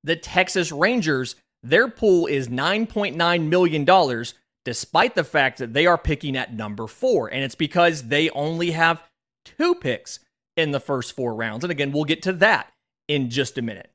the 0.02 0.16
Texas 0.16 0.73
Rangers, 0.73 1.37
their 1.62 1.88
pool 1.88 2.26
is 2.26 2.49
$9.9 2.49 3.49
million, 3.49 4.25
despite 4.64 5.14
the 5.14 5.25
fact 5.25 5.59
that 5.59 5.73
they 5.73 5.87
are 5.87 5.97
picking 5.97 6.37
at 6.37 6.52
number 6.52 6.87
four. 6.87 7.28
And 7.28 7.44
it's 7.44 7.54
because 7.54 8.04
they 8.04 8.28
only 8.30 8.73
have 8.73 9.02
two 9.44 9.75
picks 9.75 10.21
in 10.56 10.73
the 10.73 10.80
first 10.80 11.14
four 11.14 11.35
rounds. 11.35 11.64
And 11.64 11.71
again, 11.71 11.92
we'll 11.92 12.04
get 12.04 12.23
to 12.23 12.33
that 12.35 12.74
in 13.09 13.31
just 13.31 13.59
a 13.59 13.63
minute. 13.63 13.91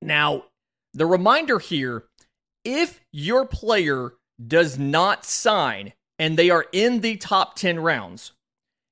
Now, 0.00 0.44
the 0.94 1.06
reminder 1.06 1.58
here 1.58 2.04
if 2.64 3.00
your 3.12 3.46
player 3.46 4.14
does 4.44 4.78
not 4.78 5.24
sign 5.24 5.92
and 6.18 6.36
they 6.36 6.50
are 6.50 6.66
in 6.72 7.00
the 7.00 7.16
top 7.16 7.56
10 7.56 7.80
rounds, 7.80 8.32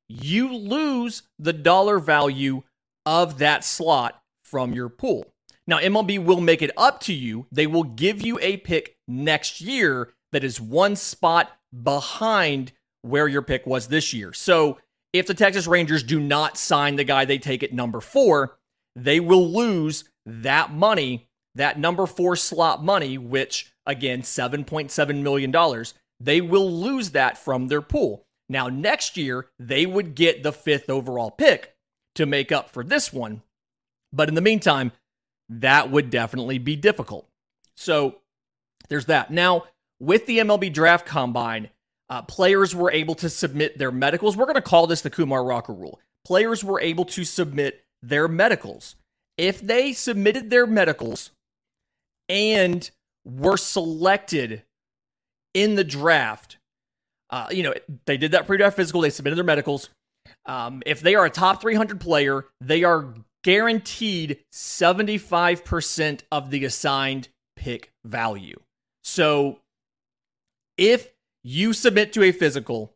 you 0.08 0.54
lose 0.54 1.22
the 1.38 1.52
dollar 1.52 1.98
value 1.98 2.62
of 3.04 3.38
that 3.38 3.64
slot 3.64 4.22
from 4.44 4.72
your 4.72 4.88
pool. 4.88 5.32
Now, 5.66 5.78
MLB 5.78 6.24
will 6.24 6.40
make 6.40 6.62
it 6.62 6.70
up 6.76 7.00
to 7.00 7.12
you. 7.12 7.46
They 7.50 7.66
will 7.66 7.84
give 7.84 8.22
you 8.22 8.38
a 8.40 8.56
pick 8.58 8.96
next 9.08 9.60
year 9.60 10.12
that 10.32 10.44
is 10.44 10.60
one 10.60 10.94
spot 10.94 11.50
behind 11.82 12.72
where 13.02 13.26
your 13.26 13.42
pick 13.42 13.66
was 13.66 13.88
this 13.88 14.12
year. 14.12 14.32
So, 14.32 14.78
if 15.12 15.26
the 15.26 15.34
Texas 15.34 15.66
Rangers 15.66 16.02
do 16.02 16.20
not 16.20 16.58
sign 16.58 16.96
the 16.96 17.04
guy 17.04 17.24
they 17.24 17.38
take 17.38 17.62
at 17.62 17.72
number 17.72 18.00
four, 18.00 18.58
they 18.96 19.20
will 19.20 19.46
lose 19.46 20.04
that 20.24 20.72
money, 20.72 21.28
that 21.54 21.78
number 21.78 22.06
four 22.06 22.34
slot 22.34 22.82
money, 22.82 23.16
which 23.16 23.72
again, 23.86 24.22
$7.7 24.22 25.22
million. 25.22 25.84
They 26.18 26.40
will 26.40 26.70
lose 26.70 27.10
that 27.10 27.38
from 27.38 27.68
their 27.68 27.82
pool. 27.82 28.26
Now, 28.48 28.68
next 28.68 29.16
year, 29.16 29.46
they 29.58 29.86
would 29.86 30.14
get 30.14 30.42
the 30.42 30.52
fifth 30.52 30.90
overall 30.90 31.30
pick 31.30 31.76
to 32.14 32.26
make 32.26 32.50
up 32.50 32.70
for 32.70 32.82
this 32.82 33.12
one. 33.12 33.42
But 34.12 34.28
in 34.28 34.34
the 34.34 34.40
meantime, 34.40 34.92
that 35.48 35.90
would 35.90 36.10
definitely 36.10 36.58
be 36.58 36.76
difficult. 36.76 37.28
So 37.76 38.16
there's 38.88 39.06
that. 39.06 39.30
Now, 39.30 39.64
with 40.00 40.26
the 40.26 40.38
MLB 40.38 40.72
Draft 40.72 41.06
Combine, 41.06 41.70
uh, 42.08 42.22
players 42.22 42.74
were 42.74 42.90
able 42.90 43.16
to 43.16 43.28
submit 43.28 43.78
their 43.78 43.90
medicals. 43.90 44.36
We're 44.36 44.46
going 44.46 44.54
to 44.54 44.62
call 44.62 44.86
this 44.86 45.02
the 45.02 45.10
Kumar 45.10 45.44
Rocker 45.44 45.72
rule. 45.72 46.00
Players 46.24 46.62
were 46.62 46.80
able 46.80 47.04
to 47.06 47.24
submit 47.24 47.84
their 48.02 48.28
medicals. 48.28 48.96
If 49.36 49.60
they 49.60 49.92
submitted 49.92 50.50
their 50.50 50.66
medicals 50.66 51.30
and 52.28 52.88
were 53.24 53.56
selected 53.56 54.62
in 55.54 55.74
the 55.74 55.84
draft, 55.84 56.58
uh, 57.30 57.48
you 57.50 57.62
know, 57.62 57.74
they 58.06 58.16
did 58.16 58.32
that 58.32 58.46
pre 58.46 58.58
draft 58.58 58.76
physical, 58.76 59.00
they 59.00 59.10
submitted 59.10 59.36
their 59.36 59.44
medicals. 59.44 59.90
Um, 60.46 60.82
if 60.86 61.00
they 61.00 61.14
are 61.14 61.24
a 61.24 61.30
top 61.30 61.60
300 61.60 62.00
player, 62.00 62.46
they 62.60 62.84
are 62.84 63.14
guaranteed 63.42 64.38
75% 64.52 66.20
of 66.32 66.50
the 66.50 66.64
assigned 66.64 67.28
pick 67.56 67.92
value. 68.04 68.58
So 69.04 69.60
if 70.76 71.10
you 71.44 71.72
submit 71.72 72.12
to 72.14 72.24
a 72.24 72.32
physical, 72.32 72.92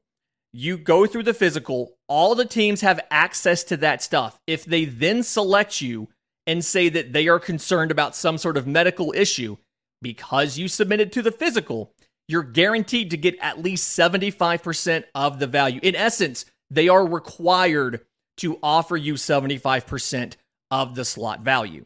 you 0.53 0.77
go 0.77 1.07
through 1.07 1.23
the 1.23 1.35
physical, 1.35 1.95
all 2.11 2.35
the 2.35 2.45
teams 2.45 2.81
have 2.81 3.01
access 3.11 3.63
to 3.65 3.77
that 3.79 4.03
stuff. 4.03 4.39
If 4.47 4.65
they 4.65 4.85
then 4.85 5.23
select 5.23 5.81
you 5.81 6.09
and 6.47 6.65
say 6.65 6.89
that 6.89 7.13
they 7.13 7.29
are 7.29 7.39
concerned 7.39 7.93
about 7.93 8.17
some 8.17 8.37
sort 8.37 8.57
of 8.57 8.67
medical 8.67 9.15
issue 9.17 9.57
because 10.03 10.59
you 10.59 10.67
submitted 10.67 11.13
to 11.13 11.23
the 11.23 11.31
physical, 11.31 11.93
you're 12.27 12.43
guaranteed 12.43 13.11
to 13.13 13.17
get 13.17 13.39
at 13.41 13.63
least 13.63 13.97
75% 13.97 15.05
of 15.15 15.39
the 15.39 15.47
value. 15.47 15.79
In 15.83 15.95
essence, 15.95 16.45
they 16.69 16.89
are 16.89 17.07
required 17.07 18.01
to 18.39 18.59
offer 18.63 18.97
you 18.97 19.15
75% 19.15 20.35
of 20.73 20.97
the 20.97 21.05
slot 21.05 21.41
value. 21.41 21.85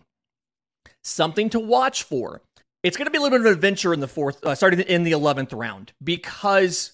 Something 1.02 1.50
to 1.50 1.60
watch 1.60 2.02
for. 2.02 2.40
It's 2.82 2.96
going 2.96 3.06
to 3.06 3.10
be 3.10 3.18
a 3.18 3.20
little 3.20 3.38
bit 3.38 3.46
of 3.46 3.52
an 3.52 3.52
adventure 3.52 3.92
in 3.92 4.00
the 4.00 4.08
fourth, 4.08 4.42
uh, 4.44 4.54
starting 4.54 4.80
in 4.80 5.04
the 5.04 5.12
11th 5.12 5.58
round, 5.58 5.92
because 6.02 6.92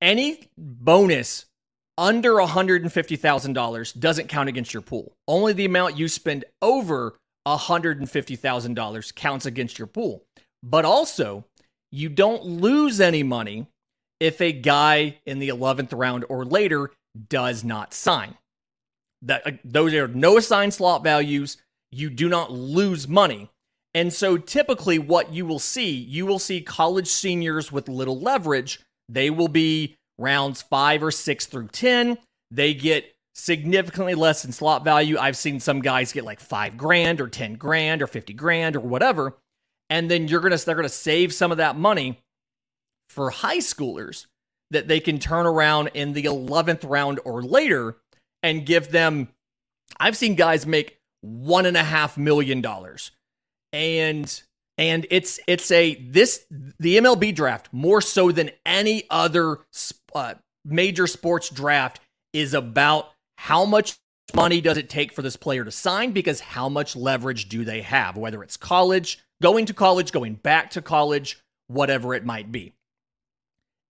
any 0.00 0.48
bonus 0.56 1.46
under 2.00 2.32
$150,000 2.32 4.00
doesn't 4.00 4.28
count 4.28 4.48
against 4.48 4.72
your 4.72 4.80
pool. 4.80 5.12
Only 5.28 5.52
the 5.52 5.66
amount 5.66 5.98
you 5.98 6.08
spend 6.08 6.46
over 6.62 7.16
$150,000 7.46 9.14
counts 9.14 9.46
against 9.46 9.78
your 9.78 9.86
pool. 9.86 10.24
But 10.62 10.86
also, 10.86 11.44
you 11.92 12.08
don't 12.08 12.42
lose 12.44 13.00
any 13.00 13.22
money 13.22 13.66
if 14.18 14.40
a 14.40 14.52
guy 14.52 15.18
in 15.26 15.40
the 15.40 15.50
11th 15.50 15.90
round 15.92 16.24
or 16.30 16.44
later 16.44 16.90
does 17.28 17.62
not 17.64 17.92
sign. 17.92 18.36
That 19.22 19.46
uh, 19.46 19.50
those 19.62 19.92
are 19.92 20.08
no 20.08 20.38
assigned 20.38 20.72
slot 20.72 21.04
values. 21.04 21.58
You 21.92 22.08
do 22.08 22.30
not 22.30 22.50
lose 22.50 23.08
money. 23.08 23.50
And 23.92 24.12
so 24.12 24.38
typically 24.38 24.98
what 24.98 25.34
you 25.34 25.44
will 25.44 25.58
see, 25.58 25.90
you 25.90 26.24
will 26.24 26.38
see 26.38 26.62
college 26.62 27.08
seniors 27.08 27.70
with 27.70 27.88
little 27.88 28.18
leverage. 28.18 28.80
They 29.08 29.28
will 29.28 29.48
be 29.48 29.96
rounds 30.20 30.62
5 30.62 31.02
or 31.04 31.10
6 31.10 31.46
through 31.46 31.68
10. 31.68 32.18
They 32.50 32.74
get 32.74 33.12
significantly 33.34 34.14
less 34.14 34.44
in 34.44 34.52
slot 34.52 34.84
value. 34.84 35.16
I've 35.18 35.36
seen 35.36 35.60
some 35.60 35.80
guys 35.80 36.12
get 36.12 36.24
like 36.24 36.40
5 36.40 36.76
grand 36.76 37.20
or 37.20 37.28
10 37.28 37.54
grand 37.54 38.02
or 38.02 38.06
50 38.06 38.32
grand 38.34 38.76
or 38.76 38.80
whatever. 38.80 39.36
And 39.88 40.10
then 40.10 40.28
you're 40.28 40.40
going 40.40 40.56
to 40.56 40.64
they're 40.64 40.76
going 40.76 40.84
to 40.84 40.88
save 40.88 41.34
some 41.34 41.50
of 41.50 41.58
that 41.58 41.76
money 41.76 42.20
for 43.08 43.30
high 43.30 43.58
schoolers 43.58 44.26
that 44.70 44.86
they 44.86 45.00
can 45.00 45.18
turn 45.18 45.46
around 45.46 45.90
in 45.94 46.12
the 46.12 46.24
11th 46.24 46.88
round 46.88 47.18
or 47.24 47.42
later 47.42 47.96
and 48.42 48.64
give 48.64 48.90
them. 48.90 49.28
I've 49.98 50.16
seen 50.16 50.36
guys 50.36 50.66
make 50.66 50.98
one 51.20 51.66
and 51.66 51.76
a 51.76 51.82
half 51.82 52.16
million 52.16 52.60
dollars, 52.60 53.10
and 53.72 54.42
and 54.78 55.06
it's 55.10 55.40
it's 55.46 55.70
a 55.70 55.96
this 55.96 56.46
the 56.48 56.98
MLB 56.98 57.34
draft 57.34 57.68
more 57.72 58.00
so 58.00 58.30
than 58.30 58.50
any 58.64 59.04
other 59.10 59.58
uh, 60.14 60.34
major 60.64 61.06
sports 61.06 61.48
draft 61.48 62.00
is 62.32 62.54
about 62.54 63.10
how 63.38 63.64
much 63.64 63.98
money 64.34 64.60
does 64.60 64.76
it 64.76 64.88
take 64.88 65.12
for 65.12 65.22
this 65.22 65.36
player 65.36 65.64
to 65.64 65.72
sign 65.72 66.12
because 66.12 66.40
how 66.40 66.68
much 66.68 66.94
leverage 66.94 67.48
do 67.48 67.64
they 67.64 67.80
have 67.82 68.16
whether 68.16 68.44
it's 68.44 68.56
college 68.56 69.18
going 69.42 69.66
to 69.66 69.74
college 69.74 70.12
going 70.12 70.34
back 70.34 70.70
to 70.70 70.80
college 70.80 71.40
whatever 71.66 72.14
it 72.14 72.24
might 72.24 72.52
be 72.52 72.72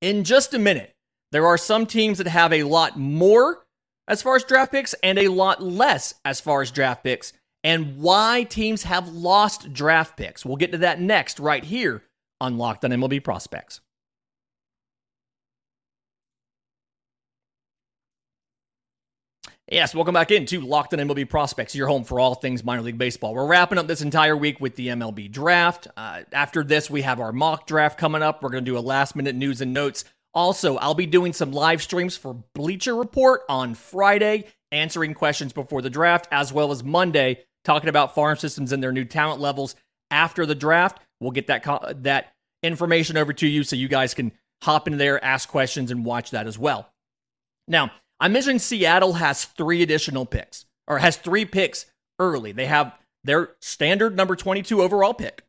in 0.01 0.25
just 0.25 0.55
a 0.55 0.59
minute. 0.59 0.95
There 1.33 1.47
are 1.47 1.59
some 1.59 1.87
teams 1.87 2.19
that 2.19 2.27
have 2.27 2.53
a 2.53 2.65
lot 2.65 2.99
more 2.99 3.65
as 4.09 4.23
far 4.23 4.37
as 4.37 4.45
draft 4.45 4.73
picks 4.73 4.95
and 5.03 5.19
a 5.19 5.29
lot 5.29 5.63
less 5.63 6.15
as 6.25 6.41
far 6.41 6.63
as 6.63 6.71
draft 6.71 7.05
picks, 7.05 7.33
and 7.63 7.99
why 7.99 8.45
teams 8.49 8.83
have 8.85 9.09
lost 9.09 9.73
draft 9.73 10.17
picks. 10.17 10.45
We'll 10.45 10.57
get 10.57 10.73
to 10.73 10.79
that 10.79 11.01
next, 11.01 11.39
right 11.39 11.63
here 11.63 12.03
on 12.41 12.59
Locked 12.59 12.85
on 12.85 12.91
MLB 12.91 13.23
Prospects. 13.23 13.81
Yes, 19.71 19.95
welcome 19.95 20.15
back 20.15 20.33
into 20.33 20.61
Locked 20.63 20.95
on 20.95 20.99
MLB 20.99 21.29
Prospects, 21.31 21.77
your 21.77 21.87
home 21.87 22.03
for 22.03 22.19
all 22.19 22.35
things 22.35 22.65
minor 22.65 22.83
league 22.83 22.99
baseball. 22.99 23.35
We're 23.37 23.47
wrapping 23.47 23.79
up 23.79 23.87
this 23.87 24.01
entire 24.01 24.37
week 24.37 24.61
with 24.61 24.75
the 24.75 24.89
MLB 24.89 25.31
draft. 25.31 25.87
Uh, 25.97 26.23
after 26.33 26.65
this, 26.65 26.91
we 26.91 27.03
have 27.03 27.21
our 27.21 27.31
mock 27.31 27.69
draft 27.69 27.97
coming 27.97 28.21
up. 28.21 28.43
We're 28.43 28.51
going 28.51 28.65
to 28.65 28.69
do 28.69 28.77
a 28.77 28.81
last 28.81 29.15
minute 29.15 29.37
news 29.37 29.61
and 29.61 29.73
notes. 29.73 30.05
Also, 30.35 30.77
I'll 30.79 30.95
be 30.95 31.07
doing 31.07 31.33
some 31.33 31.53
live 31.53 31.83
streams 31.83 32.17
for 32.17 32.35
Bleacher 32.53 32.97
Report 32.97 33.43
on 33.49 33.75
Friday, 33.75 34.47
answering 34.73 35.15
questions 35.15 35.53
before 35.53 35.83
the 35.83 35.89
draft, 35.89 36.27
as 36.33 36.53
well 36.53 36.73
as 36.73 36.83
Monday, 36.83 37.45
talking 37.65 37.89
about 37.89 38.13
farm 38.13 38.37
systems 38.39 38.73
and 38.73 38.83
their 38.83 38.91
new 38.91 39.05
talent 39.05 39.41
levels 39.41 39.77
after 40.11 40.47
the 40.47 40.57
draft. 40.57 40.99
We'll 41.21 41.31
get 41.31 41.47
that 41.47 41.63
co- 41.63 41.93
that 41.99 42.33
information 42.65 43.17
over 43.17 43.33
to 43.35 43.47
you 43.47 43.63
so 43.63 43.77
you 43.77 43.87
guys 43.87 44.15
can 44.15 44.33
hop 44.65 44.89
in 44.89 44.99
there, 44.99 45.25
ask 45.25 45.49
questions, 45.49 45.93
and 45.93 46.05
watch 46.05 46.33
that 46.33 46.49
as 46.49 46.59
well. 46.59 46.91
Now, 47.69 47.93
I 48.21 48.29
mentioned 48.29 48.61
Seattle 48.61 49.15
has 49.15 49.47
three 49.47 49.83
additional 49.83 50.27
picks, 50.27 50.67
or 50.87 50.99
has 50.99 51.17
three 51.17 51.45
picks 51.45 51.87
early. 52.19 52.53
They 52.53 52.67
have 52.67 52.95
their 53.25 53.51
standard 53.61 54.17
number 54.17 54.37
22 54.37 54.83
overall 54.83 55.15
pick. 55.15 55.43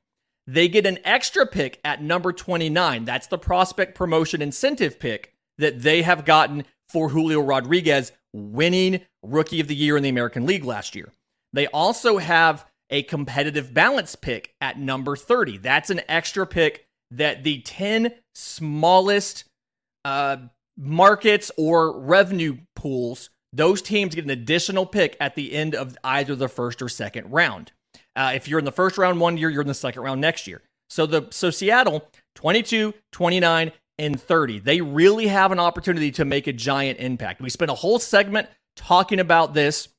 They 0.47 0.67
get 0.67 0.85
an 0.85 0.99
extra 1.03 1.45
pick 1.45 1.79
at 1.83 2.01
number 2.01 2.31
29. 2.33 3.05
That's 3.05 3.27
the 3.27 3.37
prospect 3.37 3.95
promotion 3.95 4.41
incentive 4.41 4.99
pick 4.99 5.33
that 5.57 5.81
they 5.81 6.01
have 6.01 6.25
gotten 6.25 6.65
for 6.89 7.09
Julio 7.09 7.41
Rodriguez, 7.41 8.11
winning 8.33 9.01
Rookie 9.21 9.61
of 9.61 9.67
the 9.67 9.75
Year 9.75 9.97
in 9.97 10.03
the 10.03 10.09
American 10.09 10.45
League 10.45 10.65
last 10.65 10.95
year. 10.95 11.11
They 11.53 11.67
also 11.67 12.17
have 12.17 12.65
a 12.89 13.03
competitive 13.03 13.73
balance 13.73 14.15
pick 14.15 14.53
at 14.59 14.79
number 14.79 15.15
30. 15.15 15.57
That's 15.57 15.89
an 15.89 16.01
extra 16.07 16.45
pick 16.45 16.85
that 17.11 17.43
the 17.43 17.61
10 17.61 18.13
smallest 18.33 19.45
uh, 20.03 20.37
markets 20.81 21.51
or 21.57 21.97
revenue 21.97 22.57
pools, 22.75 23.29
those 23.53 23.81
teams 23.81 24.15
get 24.15 24.23
an 24.23 24.31
additional 24.31 24.85
pick 24.85 25.15
at 25.19 25.35
the 25.35 25.53
end 25.53 25.75
of 25.75 25.97
either 26.03 26.35
the 26.35 26.49
first 26.49 26.81
or 26.81 26.89
second 26.89 27.31
round. 27.31 27.71
Uh, 28.15 28.31
if 28.35 28.47
you're 28.47 28.59
in 28.59 28.65
the 28.65 28.71
first 28.71 28.97
round 28.97 29.19
one 29.19 29.37
year, 29.37 29.49
you're 29.49 29.61
in 29.61 29.67
the 29.67 29.73
second 29.73 30.01
round 30.01 30.19
next 30.19 30.47
year. 30.47 30.61
So 30.89 31.05
the 31.05 31.27
so 31.31 31.49
Seattle 31.49 32.09
22, 32.35 32.93
29, 33.11 33.71
and 33.97 34.19
30. 34.19 34.59
They 34.59 34.81
really 34.81 35.27
have 35.27 35.51
an 35.51 35.59
opportunity 35.59 36.11
to 36.11 36.25
make 36.25 36.47
a 36.47 36.53
giant 36.53 36.99
impact. 36.99 37.41
We 37.41 37.49
spent 37.49 37.71
a 37.71 37.75
whole 37.75 37.99
segment 37.99 38.49
talking 38.75 39.19
about 39.19 39.53
this. 39.53 39.89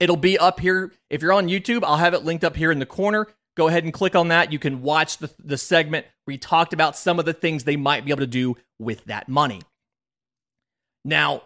It'll 0.00 0.16
be 0.16 0.38
up 0.38 0.60
here. 0.60 0.92
If 1.10 1.22
you're 1.22 1.32
on 1.32 1.48
YouTube, 1.48 1.84
I'll 1.84 1.96
have 1.96 2.14
it 2.14 2.24
linked 2.24 2.44
up 2.44 2.56
here 2.56 2.72
in 2.72 2.78
the 2.78 2.86
corner. 2.86 3.28
Go 3.56 3.68
ahead 3.68 3.84
and 3.84 3.92
click 3.92 4.16
on 4.16 4.28
that. 4.28 4.52
You 4.52 4.58
can 4.58 4.82
watch 4.82 5.18
the, 5.18 5.30
the 5.38 5.58
segment. 5.58 6.06
We 6.26 6.38
talked 6.38 6.72
about 6.72 6.96
some 6.96 7.18
of 7.18 7.24
the 7.24 7.32
things 7.32 7.64
they 7.64 7.76
might 7.76 8.04
be 8.04 8.10
able 8.10 8.20
to 8.20 8.26
do 8.26 8.56
with 8.78 9.04
that 9.04 9.28
money. 9.28 9.60
Now, 11.04 11.42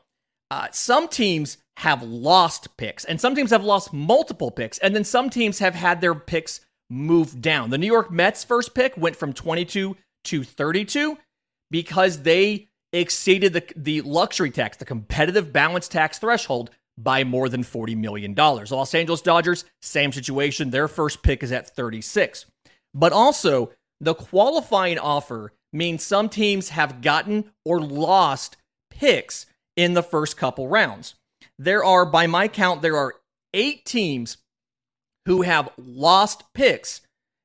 uh, 0.51 0.69
some 0.73 1.09
teams 1.09 1.59
have 1.79 2.03
lost 2.03 2.77
picks, 2.77 3.05
and 3.05 3.21
some 3.21 3.35
teams 3.35 3.51
have 3.51 3.65
lost 3.65 3.93
multiple 3.93 4.51
picks, 4.51 4.79
and 4.79 4.95
then 4.95 5.05
some 5.05 5.31
teams 5.31 5.59
have 5.59 5.75
had 5.75 6.01
their 6.01 6.15
picks 6.15 6.61
moved 6.91 7.41
down. 7.41 7.71
The 7.71 7.79
New 7.79 7.87
York 7.87 8.11
Mets' 8.11 8.45
first 8.45 8.75
pick 8.75 8.97
went 8.97 9.17
from 9.17 9.33
22 9.33 9.97
to 10.25 10.45
32 10.45 11.19
because 11.71 12.23
they 12.23 12.69
exceeded 12.93 13.53
the, 13.53 13.65
the 13.75 14.01
luxury 14.03 14.51
tax, 14.51 14.77
the 14.77 14.85
competitive 14.85 15.53
balance 15.53 15.89
tax 15.89 16.19
threshold 16.19 16.71
by 16.97 17.25
more 17.25 17.49
than 17.49 17.65
$40 17.65 17.97
million. 17.97 18.35
Los 18.35 18.95
Angeles 18.95 19.23
Dodgers, 19.23 19.65
same 19.83 20.13
situation. 20.13 20.71
Their 20.71 20.87
first 20.87 21.23
pick 21.23 21.43
is 21.43 21.51
at 21.51 21.75
36. 21.75 22.47
But 22.95 23.13
also, 23.13 23.73
the 24.01 24.15
qualifying 24.15 24.99
offer 24.99 25.53
means 25.73 26.05
some 26.05 26.29
teams 26.29 26.69
have 26.69 27.03
gotten 27.03 27.51
or 27.65 27.81
lost 27.81 28.57
picks 28.99 29.47
in 29.77 29.95
the 29.95 30.03
first 30.03 30.37
couple 30.37 30.69
rounds. 30.69 31.15
There 31.59 31.85
are, 31.85 32.05
by 32.05 32.27
my 32.27 32.49
count, 32.49 32.83
there 32.83 32.97
are 32.97 33.15
eight 33.53 33.85
teams 33.85 34.39
who 35.27 35.43
have 35.43 35.71
lost 35.77 36.45
picks 36.53 37.01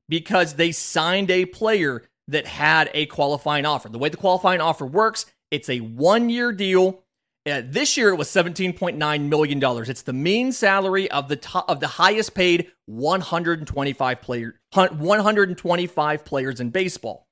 because 0.07 0.55
they 0.55 0.71
signed 0.71 1.31
a 1.31 1.45
player 1.45 2.03
that 2.27 2.45
had 2.45 2.89
a 2.93 3.05
qualifying 3.07 3.65
offer. 3.65 3.89
The 3.89 3.99
way 3.99 4.09
the 4.09 4.17
qualifying 4.17 4.61
offer 4.61 4.85
works, 4.85 5.25
it's 5.51 5.69
a 5.69 5.79
one 5.79 6.29
year 6.29 6.51
deal. 6.51 7.03
Uh, 7.49 7.61
this 7.65 7.97
year 7.97 8.09
it 8.09 8.15
was 8.15 8.27
$17.9 8.27 9.21
million. 9.21 9.89
It's 9.89 10.01
the 10.01 10.13
mean 10.13 10.51
salary 10.51 11.09
of 11.09 11.29
the 11.29 11.35
top, 11.35 11.69
of 11.69 11.79
the 11.79 11.87
highest 11.87 12.35
paid 12.35 12.71
125 12.85 14.21
player 14.21 14.59
125 14.73 16.25
players 16.25 16.59
in 16.59 16.69
baseball. 16.69 17.25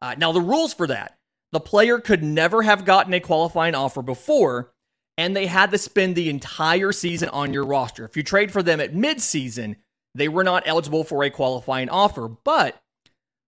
Uh, 0.00 0.14
now 0.16 0.32
the 0.32 0.40
rules 0.40 0.72
for 0.72 0.86
that, 0.86 1.18
the 1.52 1.60
player 1.60 1.98
could 1.98 2.22
never 2.22 2.62
have 2.62 2.84
gotten 2.84 3.12
a 3.14 3.20
qualifying 3.20 3.74
offer 3.74 4.02
before, 4.02 4.72
and 5.18 5.36
they 5.36 5.46
had 5.46 5.70
to 5.70 5.78
spend 5.78 6.14
the 6.14 6.30
entire 6.30 6.92
season 6.92 7.28
on 7.30 7.52
your 7.52 7.64
roster. 7.64 8.04
If 8.04 8.16
you 8.16 8.22
trade 8.22 8.52
for 8.52 8.62
them 8.62 8.80
at 8.80 8.94
midseason, 8.94 9.76
they 10.14 10.28
were 10.28 10.44
not 10.44 10.62
eligible 10.66 11.04
for 11.04 11.22
a 11.22 11.30
qualifying 11.30 11.88
offer. 11.88 12.28
But 12.28 12.80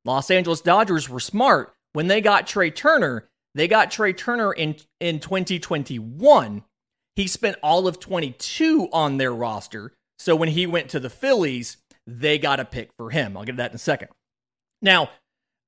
Los 0.04 0.30
Angeles 0.30 0.60
Dodgers 0.60 1.08
were 1.08 1.20
smart. 1.20 1.74
When 1.92 2.08
they 2.08 2.20
got 2.20 2.46
Trea 2.46 2.70
Turner, 2.70 3.28
they 3.54 3.68
got 3.68 3.90
Trea 3.90 4.12
Turner 4.12 4.52
in, 4.52 4.76
in 5.00 5.20
2021. 5.20 6.64
He 7.16 7.26
spent 7.26 7.56
all 7.62 7.86
of 7.86 8.00
22 8.00 8.88
on 8.92 9.18
their 9.18 9.34
roster. 9.34 9.92
So 10.18 10.34
when 10.34 10.48
he 10.48 10.66
went 10.66 10.88
to 10.90 11.00
the 11.00 11.10
Phillies, 11.10 11.76
they 12.06 12.38
got 12.38 12.60
a 12.60 12.64
pick 12.64 12.90
for 12.96 13.10
him. 13.10 13.36
I'll 13.36 13.44
get 13.44 13.52
to 13.52 13.56
that 13.58 13.70
in 13.72 13.76
a 13.76 13.78
second. 13.78 14.08
Now, 14.80 15.10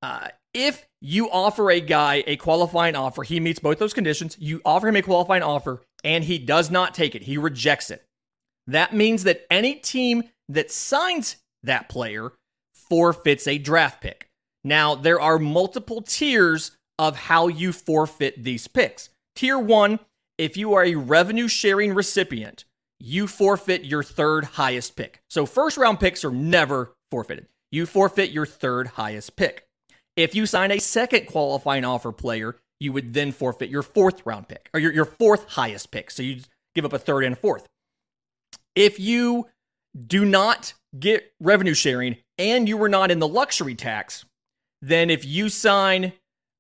uh, 0.03 0.29
if 0.55 0.87
you 1.01 1.31
offer 1.31 1.71
a 1.71 1.81
guy 1.81 2.25
a 2.27 2.37
qualifying 2.37 2.97
offer, 2.97 3.23
he 3.25 3.41
meets 3.41 3.59
both 3.59 3.79
those 3.79 3.93
conditions. 3.93 4.37
You 4.41 4.63
offer 4.65 4.89
him 4.89 4.97
a 4.97 5.03
qualifying 5.03 5.43
offer 5.43 5.83
and 6.03 6.25
he 6.25 6.39
does 6.39 6.71
not 6.71 6.95
take 6.95 7.15
it, 7.15 7.25
he 7.25 7.37
rejects 7.37 7.91
it. 7.91 8.05
That 8.67 8.95
means 8.95 9.25
that 9.25 9.47
any 9.51 9.75
team 9.75 10.25
that 10.49 10.71
signs 10.71 11.37
that 11.63 11.89
player 11.89 12.33
forfeits 12.75 13.47
a 13.47 13.59
draft 13.59 14.01
pick. 14.01 14.29
Now, 14.63 14.95
there 14.95 15.21
are 15.21 15.39
multiple 15.39 16.01
tiers 16.01 16.73
of 16.99 17.17
how 17.17 17.49
you 17.49 17.73
forfeit 17.73 18.43
these 18.43 18.67
picks. 18.67 19.11
Tier 19.35 19.59
one, 19.59 19.99
if 20.39 20.57
you 20.57 20.75
are 20.75 20.85
a 20.85 20.95
revenue 20.95 21.49
sharing 21.49 21.93
recipient, 21.93 22.65
you 22.99 23.27
forfeit 23.27 23.85
your 23.85 24.03
third 24.03 24.45
highest 24.45 24.97
pick. 24.97 25.21
So, 25.29 25.45
first 25.45 25.77
round 25.77 26.01
picks 26.01 26.25
are 26.25 26.31
never 26.31 26.95
forfeited. 27.11 27.49
You 27.71 27.87
forfeit 27.87 28.31
your 28.31 28.47
third 28.47 28.89
highest 28.89 29.37
pick. 29.37 29.67
If 30.17 30.35
you 30.35 30.47
sign 30.47 30.71
a 30.71 30.79
second 30.79 31.27
qualifying 31.27 31.85
offer 31.85 32.13
player, 32.13 32.57
you 32.81 32.93
would 32.93 33.15
then 33.15 33.33
forfeit 33.33 33.71
your 33.71 33.83
fourth 33.83 34.25
round 34.25 34.49
pick 34.49 34.71
or 34.73 34.81
your, 34.81 34.93
your 34.93 35.05
fourth 35.05 35.49
highest 35.51 35.91
pick. 35.91 36.11
So 36.11 36.23
you 36.23 36.41
give 36.75 36.85
up 36.85 36.93
a 36.93 36.99
third 36.99 37.25
and 37.25 37.33
a 37.33 37.37
fourth. 37.37 37.67
If 38.75 38.99
you 38.99 39.49
do 40.07 40.25
not 40.25 40.75
get 40.99 41.33
revenue 41.41 41.75
sharing 41.75 42.17
and 42.39 42.69
you 42.69 42.77
were 42.77 42.89
not 42.89 43.11
in 43.11 43.19
the 43.19 43.29
luxury 43.29 43.75
tax, 43.75 44.25
then 44.83 45.11
if 45.11 45.25
you 45.25 45.49
sign 45.49 46.13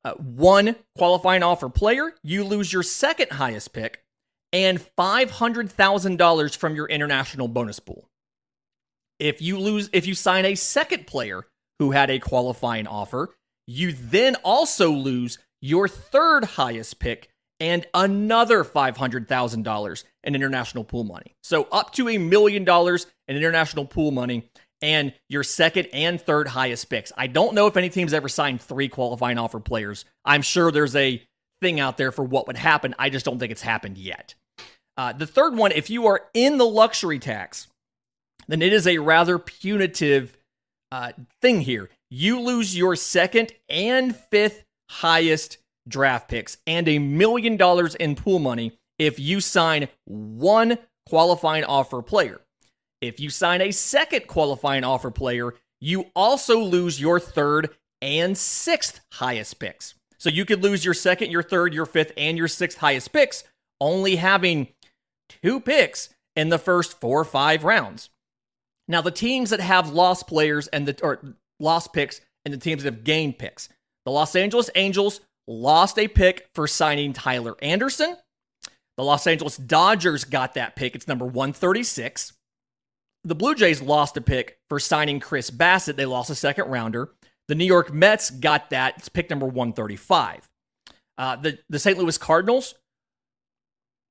uh, 0.04 0.14
one 0.14 0.76
qualifying 0.96 1.42
offer 1.42 1.68
player, 1.68 2.14
you 2.22 2.44
lose 2.44 2.72
your 2.72 2.82
second 2.82 3.32
highest 3.32 3.72
pick 3.72 4.02
and 4.52 4.80
$500,000 4.96 6.56
from 6.56 6.76
your 6.76 6.86
international 6.86 7.48
bonus 7.48 7.80
pool. 7.80 8.08
If 9.18 9.40
you 9.40 9.58
lose 9.58 9.88
if 9.92 10.06
you 10.06 10.14
sign 10.14 10.44
a 10.44 10.54
second 10.54 11.06
player 11.06 11.46
who 11.78 11.92
had 11.92 12.10
a 12.10 12.18
qualifying 12.18 12.86
offer, 12.86 13.30
you 13.66 13.92
then 13.92 14.36
also 14.36 14.90
lose 14.90 15.38
your 15.60 15.88
third 15.88 16.44
highest 16.44 16.98
pick 16.98 17.28
and 17.60 17.86
another 17.94 18.64
$500,000 18.64 20.04
in 20.24 20.34
international 20.34 20.84
pool 20.84 21.04
money. 21.04 21.34
So 21.42 21.64
up 21.72 21.92
to 21.92 22.08
a 22.08 22.18
million 22.18 22.64
dollars 22.64 23.06
in 23.28 23.36
international 23.36 23.86
pool 23.86 24.10
money 24.10 24.50
and 24.82 25.14
your 25.28 25.42
second 25.42 25.88
and 25.92 26.20
third 26.20 26.48
highest 26.48 26.90
picks. 26.90 27.12
I 27.16 27.26
don't 27.26 27.54
know 27.54 27.66
if 27.66 27.76
any 27.76 27.88
team's 27.88 28.12
ever 28.12 28.28
signed 28.28 28.60
three 28.60 28.88
qualifying 28.88 29.38
offer 29.38 29.60
players. 29.60 30.04
I'm 30.24 30.42
sure 30.42 30.70
there's 30.70 30.96
a 30.96 31.22
thing 31.62 31.80
out 31.80 31.96
there 31.96 32.12
for 32.12 32.24
what 32.24 32.46
would 32.46 32.56
happen. 32.56 32.94
I 32.98 33.08
just 33.08 33.24
don't 33.24 33.38
think 33.38 33.52
it's 33.52 33.62
happened 33.62 33.96
yet. 33.96 34.34
Uh, 34.96 35.12
the 35.12 35.26
third 35.26 35.56
one, 35.56 35.72
if 35.72 35.88
you 35.88 36.06
are 36.06 36.22
in 36.34 36.58
the 36.58 36.66
luxury 36.66 37.18
tax, 37.18 37.68
then 38.46 38.62
it 38.62 38.72
is 38.72 38.86
a 38.86 38.98
rather 38.98 39.38
punitive 39.38 40.36
uh, 40.92 41.12
thing 41.40 41.62
here. 41.62 41.88
You 42.10 42.40
lose 42.40 42.76
your 42.76 42.96
second 42.96 43.52
and 43.68 44.14
fifth 44.14 44.64
highest 44.90 45.58
draft 45.88 46.28
picks 46.28 46.58
and 46.66 46.88
a 46.88 46.98
million 46.98 47.56
dollars 47.56 47.94
in 47.94 48.14
pool 48.14 48.38
money 48.38 48.78
if 48.98 49.18
you 49.18 49.40
sign 49.40 49.88
one 50.04 50.78
qualifying 51.06 51.64
offer 51.64 52.02
player. 52.02 52.40
If 53.00 53.20
you 53.20 53.30
sign 53.30 53.60
a 53.60 53.70
second 53.70 54.26
qualifying 54.26 54.84
offer 54.84 55.10
player, 55.10 55.54
you 55.80 56.06
also 56.14 56.60
lose 56.60 57.00
your 57.00 57.20
third 57.20 57.70
and 58.00 58.36
sixth 58.36 59.00
highest 59.12 59.58
picks. 59.58 59.94
So 60.18 60.30
you 60.30 60.44
could 60.44 60.62
lose 60.62 60.84
your 60.84 60.94
second, 60.94 61.30
your 61.30 61.42
third, 61.42 61.74
your 61.74 61.84
fifth, 61.84 62.12
and 62.16 62.38
your 62.38 62.48
sixth 62.48 62.78
highest 62.78 63.12
picks, 63.12 63.44
only 63.80 64.16
having 64.16 64.68
two 65.28 65.60
picks 65.60 66.08
in 66.34 66.48
the 66.48 66.58
first 66.58 67.00
four 67.00 67.20
or 67.20 67.24
five 67.24 67.64
rounds. 67.64 68.08
Now, 68.88 69.00
the 69.00 69.10
teams 69.10 69.50
that 69.50 69.60
have 69.60 69.92
lost 69.92 70.26
players 70.26 70.66
and 70.68 70.86
the 70.86 70.98
or 71.02 71.20
lost 71.60 71.92
picks 71.92 72.20
and 72.44 72.52
the 72.52 72.58
teams 72.58 72.82
that 72.82 72.94
have 72.94 73.04
gained 73.04 73.38
picks. 73.38 73.68
The 74.04 74.12
Los 74.12 74.36
Angeles 74.36 74.70
Angels 74.74 75.20
lost 75.46 75.98
a 75.98 76.08
pick 76.08 76.48
for 76.54 76.66
signing 76.66 77.12
Tyler 77.12 77.54
Anderson. 77.62 78.16
The 78.96 79.04
Los 79.04 79.26
Angeles 79.26 79.56
Dodgers 79.56 80.24
got 80.24 80.54
that 80.54 80.76
pick. 80.76 80.94
It's 80.94 81.08
number 81.08 81.24
136. 81.24 82.32
The 83.24 83.34
Blue 83.34 83.54
Jays 83.54 83.80
lost 83.80 84.16
a 84.16 84.20
pick 84.20 84.58
for 84.68 84.78
signing 84.78 85.18
Chris 85.18 85.50
Bassitt. 85.50 85.96
They 85.96 86.06
lost 86.06 86.30
a 86.30 86.34
second 86.34 86.68
rounder. 86.68 87.10
The 87.48 87.54
New 87.54 87.64
York 87.64 87.92
Mets 87.92 88.30
got 88.30 88.70
that. 88.70 88.94
It's 88.98 89.08
pick 89.08 89.30
number 89.30 89.46
135. 89.46 90.48
Uh, 91.16 91.36
the, 91.36 91.58
the 91.68 91.78
St. 91.78 91.98
Louis 91.98 92.18
Cardinals, 92.18 92.74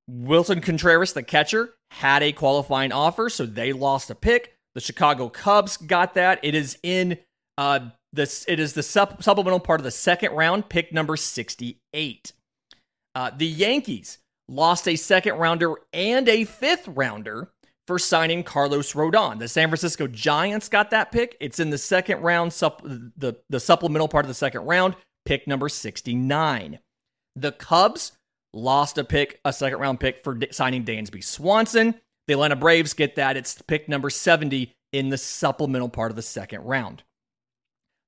Willson 0.10 0.62
Contreras, 0.62 1.14
the 1.14 1.24
catcher, 1.24 1.76
had 1.92 2.24
a 2.24 2.32
qualifying 2.32 2.92
offer, 2.92 3.30
so 3.30 3.46
they 3.46 3.74
lost 3.74 4.10
a 4.10 4.16
pick. 4.16 4.56
The 4.76 4.82
Chicago 4.82 5.30
Cubs 5.30 5.78
got 5.78 6.16
that. 6.16 6.40
It 6.44 6.56
is 6.56 6.78
in 6.82 7.20
uh, 7.58 7.90
this. 8.12 8.46
It 8.48 8.60
is 8.60 8.74
the 8.74 8.84
sup- 8.84 9.24
supplemental 9.24 9.60
part 9.60 9.80
of 9.80 9.84
the 9.84 9.92
second 9.92 10.34
round, 10.34 10.70
pick 10.70 10.94
number 10.94 11.18
68. 11.18 12.34
Uh, 13.16 13.32
the 13.36 13.48
Yankees 13.48 14.20
lost 14.48 14.88
a 14.88 14.96
second 14.96 15.36
rounder 15.38 15.76
and 15.94 16.28
a 16.28 16.44
fifth 16.46 16.88
rounder 16.88 17.50
for 17.88 18.00
signing 18.00 18.44
Carlos 18.44 18.94
Rodon. 18.94 19.40
The 19.40 19.48
San 19.48 19.70
Francisco 19.70 20.08
Giants 20.08 20.70
got 20.70 20.90
that 20.92 21.12
pick. 21.12 21.36
It's 21.40 21.60
in 21.60 21.70
the 21.70 21.78
second 21.78 22.22
round, 22.22 22.54
sup- 22.54 22.82
the, 22.84 23.38
the 23.50 23.60
supplemental 23.60 24.08
part 24.08 24.26
of 24.26 24.30
the 24.30 24.34
second 24.36 24.62
round, 24.62 24.96
pick 25.26 25.48
number 25.48 25.70
69. 25.70 26.80
The 27.36 27.52
Cubs 27.52 28.14
lost 28.54 28.98
a 28.98 29.04
pick, 29.04 29.40
a 29.44 29.52
second 29.52 29.80
round 29.80 30.00
pick 30.00 30.24
for 30.24 30.38
signing 30.52 30.86
Dansby 30.86 31.24
Swanson. 31.24 31.96
The 32.28 32.34
Atlanta 32.34 32.56
Braves 32.56 32.94
get 32.94 33.16
that. 33.16 33.36
It's 33.36 33.62
pick 33.62 33.90
number 33.90 34.10
70 34.10 34.74
in 34.94 35.10
the 35.10 35.18
supplemental 35.18 35.90
part 35.90 36.12
of 36.12 36.16
the 36.16 36.22
second 36.22 36.62
round. 36.62 37.04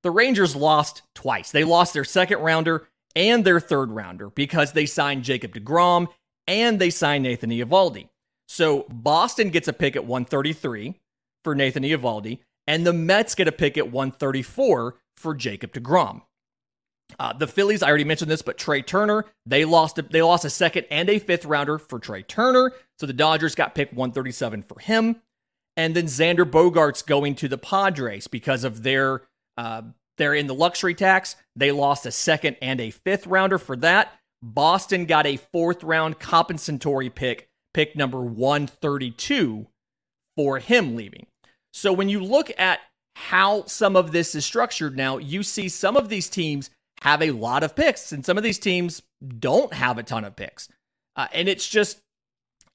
The 0.06 0.12
Rangers 0.12 0.56
lost 0.56 1.02
twice. 1.16 1.50
They 1.50 1.64
lost 1.64 1.96
their 1.96 2.04
second 2.04 2.38
rounder 2.38 2.88
and 3.16 3.44
their 3.44 3.60
third 3.60 3.90
rounder 3.90 4.30
because 4.30 4.72
they 4.72 4.86
signed 4.86 5.24
Jacob 5.24 5.56
DeGrom 5.56 6.10
and 6.46 6.78
they 6.78 6.92
signed 6.92 7.24
Nathan 7.24 7.50
Eovaldi. 7.50 8.10
So 8.48 8.86
Boston 8.88 9.50
gets 9.50 9.68
a 9.68 9.74
pick 9.74 9.96
at 9.96 10.06
133 10.06 10.94
for 11.44 11.56
Nathan 11.56 11.82
Eovaldi, 11.82 12.38
and 12.68 12.86
the 12.86 12.94
Mets 12.94 13.34
get 13.34 13.48
a 13.48 13.52
pick 13.52 13.80
at 13.80 13.92
134 13.92 14.96
for 15.18 15.34
Jacob 15.34 15.74
DeGrom. 15.74 16.22
Uh, 17.18 17.34
the 17.34 17.48
Phillies, 17.48 17.82
I 17.82 17.90
already 17.90 18.04
mentioned 18.04 18.30
this, 18.30 18.44
but 18.44 18.60
Trea 18.60 18.84
Turner, 18.84 19.26
they 19.48 19.66
lost 19.66 19.98
a, 19.98 20.04
they 20.04 20.22
lost 20.22 20.46
a 20.46 20.52
second 20.52 20.86
and 20.92 21.10
a 21.10 21.18
fifth 21.18 21.46
rounder 21.46 21.80
for 21.80 21.98
Trea 21.98 22.22
Turner. 22.22 22.74
So 23.00 23.08
the 23.08 23.14
Dodgers 23.14 23.56
got 23.56 23.74
picked 23.74 23.96
137 23.96 24.62
for 24.62 24.78
him. 24.80 25.16
And 25.76 25.96
then 25.96 26.06
Xander 26.06 26.46
Bogaerts 26.46 27.04
going 27.04 27.34
to 27.36 27.48
the 27.48 27.58
Padres 27.58 28.28
because 28.28 28.64
of 28.64 28.84
their 28.84 29.24
uh, 29.58 29.84
they're 30.18 30.34
in 30.34 30.48
the 30.48 30.54
luxury 30.54 30.96
tax. 30.96 31.36
They 31.56 31.72
lost 31.72 32.06
a 32.06 32.12
second 32.12 32.58
and 32.62 32.80
a 32.80 32.92
fifth 32.92 33.28
rounder 33.28 33.58
for 33.58 33.76
that. 33.78 34.14
Boston 34.42 35.06
got 35.06 35.26
a 35.26 35.38
fourth 35.38 35.84
round 35.84 36.20
compensatory 36.20 37.10
pick, 37.10 37.50
pick 37.74 37.96
number 37.96 38.22
132 38.22 39.68
for 40.36 40.60
him 40.60 40.96
leaving. 40.96 41.28
So 41.74 41.92
when 41.92 42.10
you 42.10 42.24
look 42.24 42.52
at 42.58 42.80
how 43.16 43.66
some 43.66 43.96
of 43.96 44.12
this 44.12 44.36
is 44.36 44.46
structured 44.46 44.96
now, 44.96 45.18
you 45.18 45.44
see 45.44 45.70
some 45.70 45.98
of 45.98 46.10
these 46.10 46.30
teams 46.30 46.70
have 47.02 47.22
a 47.22 47.32
lot 47.32 47.64
of 47.64 47.76
picks, 47.76 48.12
and 48.12 48.26
some 48.26 48.38
of 48.38 48.44
these 48.44 48.60
teams 48.60 49.02
don't 49.40 49.74
have 49.74 49.98
a 49.98 50.04
ton 50.04 50.24
of 50.26 50.36
picks. 50.36 50.70
Uh, 51.16 51.28
and 51.34 51.48
it's 51.48 51.68
just, 51.68 52.00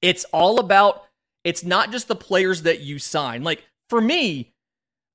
it's 0.01 0.25
all 0.25 0.59
about, 0.59 1.03
it's 1.43 1.63
not 1.63 1.91
just 1.91 2.07
the 2.07 2.15
players 2.15 2.63
that 2.63 2.81
you 2.81 2.99
sign. 2.99 3.43
Like 3.43 3.63
for 3.89 4.01
me, 4.01 4.53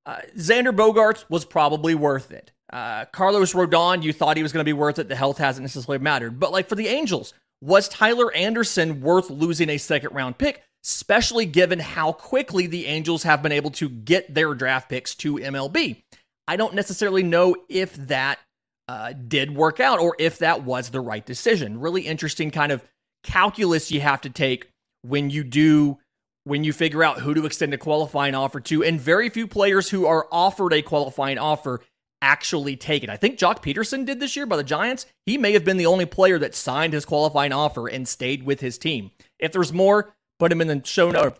uh, 0.07 0.21
Xander 0.37 0.75
Bogaerts 0.75 1.25
was 1.29 1.45
probably 1.45 1.95
worth 1.95 2.33
it. 2.33 2.53
Uh, 2.73 3.05
Carlos 3.07 3.53
Rodon, 3.53 4.03
you 4.03 4.13
thought 4.13 4.37
he 4.37 4.43
was 4.43 4.53
going 4.53 4.65
to 4.65 4.69
be 4.69 4.73
worth 4.73 4.99
it. 4.99 5.09
The 5.09 5.17
health 5.17 5.39
hasn't 5.39 5.65
necessarily 5.65 6.03
mattered. 6.03 6.41
But 6.41 6.53
like 6.53 6.69
for 6.69 6.75
the 6.75 6.89
Angels, 6.89 7.35
was 7.61 7.89
Tyler 7.89 8.33
Anderson 8.35 9.01
worth 9.01 9.31
losing 9.31 9.69
a 9.69 9.79
second 9.79 10.15
round 10.15 10.39
pick? 10.39 10.63
especially 10.87 11.47
given 11.47 11.81
how 11.81 12.13
quickly 12.13 12.69
the 12.69 12.87
Angels 12.87 13.25
have 13.25 13.43
been 13.43 13.51
able 13.51 13.71
to 13.73 13.89
get 13.89 14.33
their 14.33 14.55
draft 14.55 14.89
picks 14.89 15.17
to 15.17 15.35
MLB. 15.35 16.03
I 16.47 16.57
don't 16.57 16.75
necessarily 16.75 17.25
know 17.25 17.57
if 17.69 17.95
that 18.07 18.39
uh, 18.87 19.13
did 19.13 19.55
work 19.55 19.81
out 19.81 19.99
or 19.99 20.15
if 20.21 20.39
that 20.39 20.63
was 20.63 20.91
the 20.91 21.01
right 21.01 21.27
decision. 21.27 21.81
Really 21.81 22.03
interesting 22.03 22.53
kind 22.53 22.71
of 22.71 22.85
calculus 23.25 23.91
you 23.91 24.01
have 24.01 24.21
to 24.21 24.31
take 24.31 24.69
when 25.03 25.29
you 25.29 25.43
do 25.43 25.99
when 26.47 26.63
you 26.63 26.73
figure 26.73 27.03
out 27.03 27.19
who 27.19 27.35
to 27.35 27.45
extend 27.45 27.75
a 27.75 27.79
qualifying 27.79 28.33
offer 28.35 28.61
to, 28.61 28.85
and 28.85 29.01
very 29.01 29.29
few 29.29 29.49
players 29.49 29.91
who 29.91 30.07
are 30.07 30.29
offered 30.31 30.73
a 30.73 30.81
qualifying 30.81 31.39
offer 31.39 31.81
actually 32.23 32.77
take 32.77 33.03
it. 33.03 33.11
I 33.11 33.17
think 33.17 33.37
Joc 33.37 33.63
Pederson 33.65 34.07
did 34.07 34.21
this 34.21 34.37
year 34.37 34.47
by 34.47 34.57
the 34.57 34.63
Giants. 34.63 35.07
He 35.27 35.39
may 35.39 35.53
have 35.53 35.65
been 35.65 35.77
the 35.77 35.87
only 35.87 36.07
player 36.07 36.39
that 36.39 36.55
signed 36.55 36.93
his 36.93 37.05
qualifying 37.05 37.53
offer 37.53 37.89
and 37.89 38.07
stayed 38.07 38.45
with 38.45 38.61
his 38.61 38.79
team. 38.79 39.11
If 39.41 39.51
there's 39.51 39.73
more, 39.73 40.15
put 40.39 40.53
him 40.53 40.61
in 40.61 40.69
the 40.69 40.83
show 40.85 41.11
note, 41.11 41.37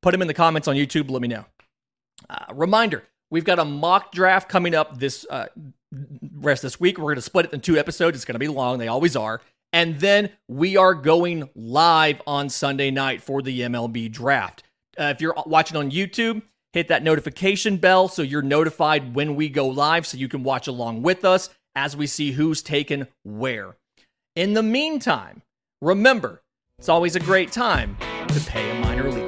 put 0.00 0.14
him 0.14 0.22
in 0.22 0.28
the 0.28 0.34
comments 0.34 0.68
on 0.68 0.76
YouTube. 0.76 1.10
Let 1.10 1.20
me 1.20 1.28
know. 1.28 1.44
Uh, 2.30 2.46
reminder: 2.54 3.04
We've 3.30 3.44
got 3.44 3.58
a 3.58 3.64
mock 3.66 4.10
draft 4.10 4.48
coming 4.48 4.74
up 4.74 4.98
this 4.98 5.26
uh, 5.28 5.48
rest 6.32 6.62
this 6.62 6.80
week. 6.80 6.96
We're 6.96 7.04
going 7.04 7.16
to 7.16 7.22
split 7.22 7.44
it 7.44 7.52
in 7.52 7.60
two 7.60 7.76
episodes. 7.76 8.16
It's 8.16 8.24
going 8.24 8.36
to 8.36 8.38
be 8.38 8.48
long. 8.48 8.78
They 8.78 8.88
always 8.88 9.16
are. 9.16 9.42
And 9.76 10.00
then 10.00 10.30
we 10.48 10.78
are 10.78 10.94
going 10.94 11.50
live 11.54 12.22
on 12.26 12.48
Sunday 12.48 12.90
night 12.90 13.22
for 13.22 13.42
the 13.42 13.60
MLB 13.60 14.10
draft. 14.10 14.62
Uh, 14.98 15.12
if 15.14 15.20
you're 15.20 15.34
watching 15.44 15.76
on 15.76 15.90
YouTube, 15.90 16.40
hit 16.72 16.88
that 16.88 17.02
notification 17.02 17.76
bell 17.76 18.08
so 18.08 18.22
you're 18.22 18.40
notified 18.40 19.14
when 19.14 19.36
we 19.36 19.50
go 19.50 19.68
live 19.68 20.06
so 20.06 20.16
you 20.16 20.28
can 20.28 20.42
watch 20.42 20.66
along 20.66 21.02
with 21.02 21.26
us 21.26 21.50
as 21.74 21.94
we 21.94 22.06
see 22.06 22.32
who's 22.32 22.62
taken 22.62 23.06
where. 23.22 23.76
In 24.34 24.54
the 24.54 24.62
meantime, 24.62 25.42
remember, 25.82 26.40
it's 26.78 26.88
always 26.88 27.14
a 27.14 27.20
great 27.20 27.52
time 27.52 27.98
to 28.28 28.40
pay 28.46 28.70
a 28.70 28.80
minor 28.80 29.12
league. 29.12 29.25